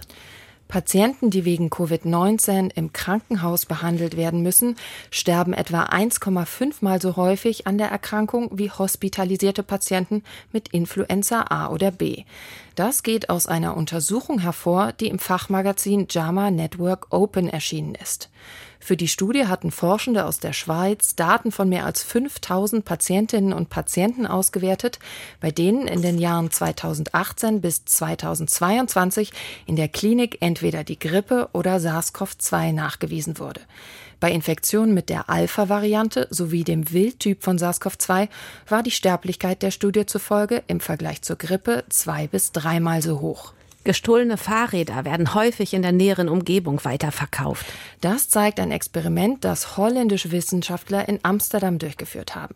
Patienten, 0.68 1.30
die 1.30 1.46
wegen 1.46 1.70
Covid-19 1.70 2.70
im 2.74 2.92
Krankenhaus 2.92 3.64
behandelt 3.64 4.18
werden 4.18 4.42
müssen, 4.42 4.76
sterben 5.10 5.54
etwa 5.54 5.84
1,5 5.84 6.76
mal 6.82 7.00
so 7.00 7.16
häufig 7.16 7.66
an 7.66 7.78
der 7.78 7.88
Erkrankung 7.88 8.50
wie 8.52 8.70
hospitalisierte 8.70 9.62
Patienten 9.62 10.22
mit 10.52 10.68
Influenza 10.68 11.46
A 11.48 11.70
oder 11.70 11.90
B. 11.90 12.24
Das 12.74 13.02
geht 13.02 13.30
aus 13.30 13.46
einer 13.46 13.76
Untersuchung 13.76 14.40
hervor, 14.40 14.92
die 14.92 15.08
im 15.08 15.18
Fachmagazin 15.18 16.06
JAMA 16.10 16.50
Network 16.50 17.06
Open 17.10 17.48
erschienen 17.48 17.94
ist. 17.94 18.28
Für 18.80 18.96
die 18.96 19.08
Studie 19.08 19.46
hatten 19.46 19.70
Forschende 19.70 20.24
aus 20.24 20.38
der 20.38 20.52
Schweiz 20.52 21.16
Daten 21.16 21.52
von 21.52 21.68
mehr 21.68 21.84
als 21.84 22.02
5000 22.02 22.84
Patientinnen 22.84 23.52
und 23.52 23.68
Patienten 23.68 24.26
ausgewertet, 24.26 24.98
bei 25.40 25.50
denen 25.50 25.88
in 25.88 26.00
den 26.00 26.18
Jahren 26.18 26.50
2018 26.50 27.60
bis 27.60 27.84
2022 27.84 29.32
in 29.66 29.76
der 29.76 29.88
Klinik 29.88 30.38
entweder 30.40 30.84
die 30.84 30.98
Grippe 30.98 31.48
oder 31.52 31.80
SARS-CoV-2 31.80 32.72
nachgewiesen 32.72 33.38
wurde. 33.38 33.60
Bei 34.20 34.32
Infektionen 34.32 34.94
mit 34.94 35.10
der 35.10 35.28
Alpha-Variante 35.28 36.26
sowie 36.30 36.64
dem 36.64 36.90
Wildtyp 36.92 37.42
von 37.42 37.58
SARS-CoV-2 37.58 38.28
war 38.68 38.82
die 38.82 38.90
Sterblichkeit 38.90 39.62
der 39.62 39.70
Studie 39.70 40.06
zufolge 40.06 40.62
im 40.66 40.80
Vergleich 40.80 41.22
zur 41.22 41.36
Grippe 41.36 41.84
zwei 41.88 42.26
bis 42.26 42.52
dreimal 42.52 43.02
so 43.02 43.20
hoch. 43.20 43.52
Gestohlene 43.88 44.36
Fahrräder 44.36 45.06
werden 45.06 45.32
häufig 45.32 45.72
in 45.72 45.80
der 45.80 45.92
näheren 45.92 46.28
Umgebung 46.28 46.84
weiterverkauft. 46.84 47.64
Das 48.02 48.28
zeigt 48.28 48.60
ein 48.60 48.70
Experiment, 48.70 49.46
das 49.46 49.78
holländische 49.78 50.30
Wissenschaftler 50.30 51.08
in 51.08 51.20
Amsterdam 51.22 51.78
durchgeführt 51.78 52.34
haben. 52.34 52.54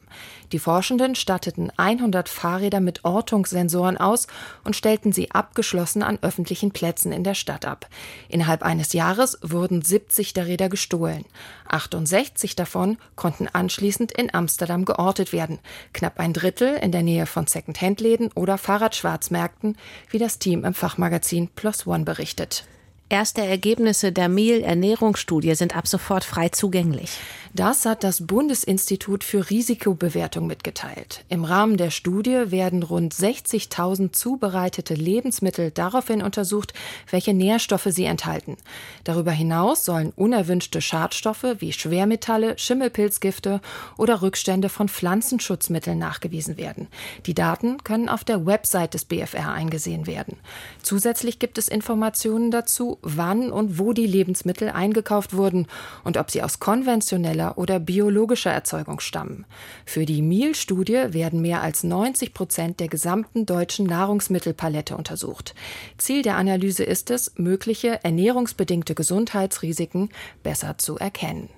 Die 0.52 0.58
Forschenden 0.58 1.14
statteten 1.14 1.72
100 1.76 2.28
Fahrräder 2.28 2.80
mit 2.80 3.04
Ortungssensoren 3.04 3.96
aus 3.96 4.26
und 4.64 4.76
stellten 4.76 5.12
sie 5.12 5.30
abgeschlossen 5.30 6.02
an 6.02 6.18
öffentlichen 6.22 6.72
Plätzen 6.72 7.10
in 7.12 7.24
der 7.24 7.34
Stadt 7.34 7.64
ab. 7.64 7.88
Innerhalb 8.28 8.62
eines 8.62 8.92
Jahres 8.92 9.38
wurden 9.42 9.82
70 9.82 10.34
der 10.34 10.46
Räder 10.46 10.68
gestohlen. 10.68 11.24
68 11.68 12.54
davon 12.54 12.98
konnten 13.16 13.48
anschließend 13.48 14.12
in 14.12 14.34
Amsterdam 14.34 14.84
geortet 14.84 15.32
werden. 15.32 15.58
Knapp 15.92 16.20
ein 16.20 16.32
Drittel 16.32 16.74
in 16.74 16.92
der 16.92 17.02
Nähe 17.02 17.26
von 17.26 17.46
Second-Hand-Läden 17.46 18.30
oder 18.34 18.58
Fahrradschwarzmärkten, 18.58 19.76
wie 20.10 20.18
das 20.18 20.38
Team 20.38 20.64
im 20.64 20.74
Fachmagazin 20.74 21.12
Magazin 21.12 21.48
Plus 21.54 21.86
One 21.86 22.04
berichtet. 22.04 22.64
Erste 23.12 23.42
Ergebnisse 23.42 24.10
der 24.10 24.30
Mehl-Ernährungsstudie 24.30 25.54
sind 25.54 25.76
ab 25.76 25.86
sofort 25.86 26.24
frei 26.24 26.48
zugänglich. 26.48 27.10
Das 27.54 27.84
hat 27.84 28.02
das 28.02 28.26
Bundesinstitut 28.26 29.22
für 29.22 29.50
Risikobewertung 29.50 30.46
mitgeteilt. 30.46 31.22
Im 31.28 31.44
Rahmen 31.44 31.76
der 31.76 31.90
Studie 31.90 32.50
werden 32.50 32.82
rund 32.82 33.12
60.000 33.12 34.14
zubereitete 34.14 34.94
Lebensmittel 34.94 35.70
daraufhin 35.70 36.22
untersucht, 36.22 36.72
welche 37.10 37.34
Nährstoffe 37.34 37.88
sie 37.90 38.06
enthalten. 38.06 38.56
Darüber 39.04 39.32
hinaus 39.32 39.84
sollen 39.84 40.14
unerwünschte 40.16 40.80
Schadstoffe 40.80 41.44
wie 41.58 41.74
Schwermetalle, 41.74 42.56
Schimmelpilzgifte 42.56 43.60
oder 43.98 44.22
Rückstände 44.22 44.70
von 44.70 44.88
Pflanzenschutzmitteln 44.88 45.98
nachgewiesen 45.98 46.56
werden. 46.56 46.86
Die 47.26 47.34
Daten 47.34 47.84
können 47.84 48.08
auf 48.08 48.24
der 48.24 48.46
Website 48.46 48.94
des 48.94 49.04
BFR 49.04 49.52
eingesehen 49.52 50.06
werden. 50.06 50.38
Zusätzlich 50.82 51.38
gibt 51.38 51.58
es 51.58 51.68
Informationen 51.68 52.50
dazu, 52.50 52.96
wann 53.02 53.50
und 53.50 53.78
wo 53.78 53.92
die 53.92 54.06
Lebensmittel 54.06 54.70
eingekauft 54.70 55.34
wurden 55.34 55.66
und 56.04 56.16
ob 56.16 56.30
sie 56.30 56.42
aus 56.42 56.60
konventioneller 56.60 57.58
oder 57.58 57.78
biologischer 57.78 58.50
Erzeugung 58.50 59.00
stammen. 59.00 59.44
Für 59.84 60.06
die 60.06 60.22
Mehl-Studie 60.22 61.06
werden 61.08 61.42
mehr 61.42 61.62
als 61.62 61.82
90 61.82 62.34
Prozent 62.34 62.80
der 62.80 62.88
gesamten 62.88 63.46
deutschen 63.46 63.86
Nahrungsmittelpalette 63.86 64.96
untersucht. 64.96 65.54
Ziel 65.98 66.22
der 66.22 66.36
Analyse 66.36 66.84
ist 66.84 67.10
es, 67.10 67.32
mögliche 67.36 68.02
ernährungsbedingte 68.04 68.94
Gesundheitsrisiken 68.94 70.08
besser 70.42 70.78
zu 70.78 70.96
erkennen. 70.96 71.48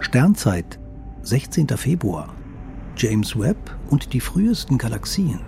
Sternzeit, 0.00 0.78
16. 1.22 1.68
Februar. 1.68 2.34
James 2.96 3.38
Webb 3.38 3.76
und 3.90 4.12
die 4.12 4.20
frühesten 4.20 4.78
Galaxien. 4.78 5.40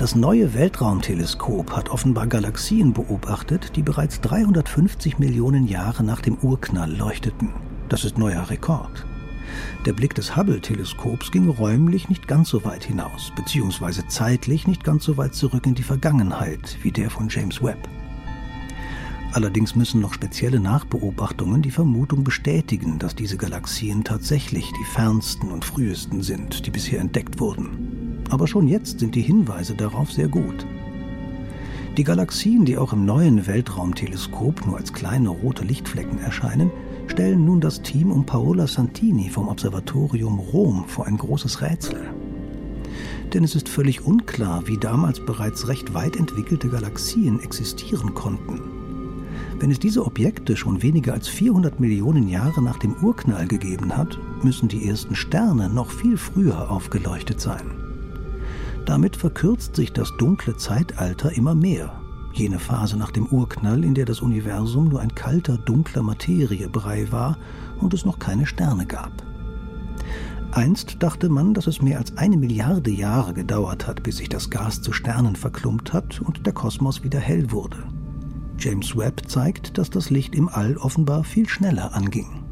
Das 0.00 0.14
neue 0.14 0.54
Weltraumteleskop 0.54 1.76
hat 1.76 1.90
offenbar 1.90 2.26
Galaxien 2.26 2.94
beobachtet, 2.94 3.76
die 3.76 3.82
bereits 3.82 4.22
350 4.22 5.18
Millionen 5.18 5.68
Jahre 5.68 6.02
nach 6.02 6.22
dem 6.22 6.38
Urknall 6.38 6.90
leuchteten. 6.90 7.50
Das 7.90 8.06
ist 8.06 8.16
neuer 8.16 8.48
Rekord. 8.48 9.04
Der 9.84 9.92
Blick 9.92 10.14
des 10.14 10.34
Hubble-Teleskops 10.34 11.30
ging 11.30 11.50
räumlich 11.50 12.08
nicht 12.08 12.26
ganz 12.26 12.48
so 12.48 12.64
weit 12.64 12.84
hinaus, 12.84 13.30
beziehungsweise 13.36 14.08
zeitlich 14.08 14.66
nicht 14.66 14.84
ganz 14.84 15.04
so 15.04 15.18
weit 15.18 15.34
zurück 15.34 15.66
in 15.66 15.74
die 15.74 15.82
Vergangenheit 15.82 16.78
wie 16.80 16.92
der 16.92 17.10
von 17.10 17.28
James 17.28 17.62
Webb. 17.62 17.86
Allerdings 19.34 19.76
müssen 19.76 20.00
noch 20.00 20.14
spezielle 20.14 20.60
Nachbeobachtungen 20.60 21.60
die 21.60 21.70
Vermutung 21.70 22.24
bestätigen, 22.24 22.98
dass 22.98 23.14
diese 23.14 23.36
Galaxien 23.36 24.02
tatsächlich 24.02 24.64
die 24.64 24.94
fernsten 24.94 25.50
und 25.50 25.62
frühesten 25.62 26.22
sind, 26.22 26.64
die 26.64 26.70
bisher 26.70 27.00
entdeckt 27.00 27.38
wurden. 27.38 27.99
Aber 28.30 28.46
schon 28.46 28.68
jetzt 28.68 29.00
sind 29.00 29.14
die 29.14 29.22
Hinweise 29.22 29.74
darauf 29.74 30.10
sehr 30.10 30.28
gut. 30.28 30.66
Die 31.96 32.04
Galaxien, 32.04 32.64
die 32.64 32.78
auch 32.78 32.92
im 32.92 33.04
neuen 33.04 33.46
Weltraumteleskop 33.46 34.64
nur 34.64 34.76
als 34.76 34.92
kleine 34.92 35.28
rote 35.28 35.64
Lichtflecken 35.64 36.20
erscheinen, 36.20 36.70
stellen 37.08 37.44
nun 37.44 37.60
das 37.60 37.82
Team 37.82 38.12
um 38.12 38.24
Paola 38.24 38.68
Santini 38.68 39.28
vom 39.28 39.48
Observatorium 39.48 40.38
Rom 40.38 40.84
vor 40.86 41.06
ein 41.06 41.16
großes 41.16 41.60
Rätsel. 41.60 42.00
Denn 43.34 43.42
es 43.42 43.56
ist 43.56 43.68
völlig 43.68 44.06
unklar, 44.06 44.66
wie 44.68 44.78
damals 44.78 45.20
bereits 45.20 45.66
recht 45.66 45.92
weit 45.92 46.16
entwickelte 46.16 46.68
Galaxien 46.68 47.40
existieren 47.40 48.14
konnten. 48.14 48.60
Wenn 49.58 49.72
es 49.72 49.80
diese 49.80 50.06
Objekte 50.06 50.56
schon 50.56 50.82
weniger 50.82 51.12
als 51.12 51.28
400 51.28 51.80
Millionen 51.80 52.28
Jahre 52.28 52.62
nach 52.62 52.78
dem 52.78 52.94
Urknall 53.02 53.46
gegeben 53.46 53.96
hat, 53.96 54.18
müssen 54.42 54.68
die 54.68 54.88
ersten 54.88 55.16
Sterne 55.16 55.68
noch 55.68 55.90
viel 55.90 56.16
früher 56.16 56.70
aufgeleuchtet 56.70 57.40
sein. 57.40 57.89
Damit 58.90 59.14
verkürzt 59.14 59.76
sich 59.76 59.92
das 59.92 60.10
dunkle 60.18 60.56
Zeitalter 60.56 61.30
immer 61.36 61.54
mehr. 61.54 61.92
Jene 62.32 62.58
Phase 62.58 62.96
nach 62.96 63.12
dem 63.12 63.26
Urknall, 63.26 63.84
in 63.84 63.94
der 63.94 64.04
das 64.04 64.20
Universum 64.20 64.88
nur 64.88 64.98
ein 64.98 65.14
kalter, 65.14 65.58
dunkler 65.58 66.02
Materiebrei 66.02 67.06
war 67.12 67.38
und 67.78 67.94
es 67.94 68.04
noch 68.04 68.18
keine 68.18 68.46
Sterne 68.46 68.86
gab. 68.86 69.12
Einst 70.50 71.04
dachte 71.04 71.28
man, 71.28 71.54
dass 71.54 71.68
es 71.68 71.80
mehr 71.80 71.98
als 71.98 72.16
eine 72.16 72.36
Milliarde 72.36 72.90
Jahre 72.90 73.32
gedauert 73.32 73.86
hat, 73.86 74.02
bis 74.02 74.16
sich 74.16 74.28
das 74.28 74.50
Gas 74.50 74.82
zu 74.82 74.92
Sternen 74.92 75.36
verklumpt 75.36 75.92
hat 75.92 76.20
und 76.20 76.44
der 76.44 76.52
Kosmos 76.52 77.04
wieder 77.04 77.20
hell 77.20 77.52
wurde. 77.52 77.84
James 78.58 78.96
Webb 78.96 79.28
zeigt, 79.28 79.78
dass 79.78 79.90
das 79.90 80.10
Licht 80.10 80.34
im 80.34 80.48
All 80.48 80.76
offenbar 80.76 81.22
viel 81.22 81.48
schneller 81.48 81.94
anging. 81.94 82.42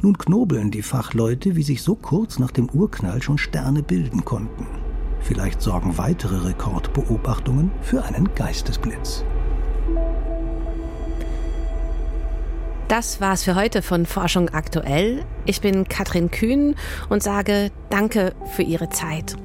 Nun 0.00 0.16
knobeln 0.16 0.70
die 0.70 0.80
Fachleute, 0.80 1.54
wie 1.54 1.64
sich 1.64 1.82
so 1.82 1.96
kurz 1.96 2.38
nach 2.38 2.50
dem 2.50 2.70
Urknall 2.70 3.20
schon 3.20 3.36
Sterne 3.36 3.82
bilden 3.82 4.24
konnten. 4.24 4.87
Vielleicht 5.20 5.60
sorgen 5.60 5.98
weitere 5.98 6.46
Rekordbeobachtungen 6.46 7.70
für 7.82 8.04
einen 8.04 8.34
Geistesblitz. 8.34 9.24
Das 12.88 13.20
war's 13.20 13.44
für 13.44 13.54
heute 13.54 13.82
von 13.82 14.06
Forschung 14.06 14.48
aktuell. 14.48 15.24
Ich 15.44 15.60
bin 15.60 15.86
Katrin 15.88 16.30
Kühn 16.30 16.74
und 17.10 17.22
sage 17.22 17.70
Danke 17.90 18.34
für 18.56 18.62
Ihre 18.62 18.88
Zeit. 18.88 19.36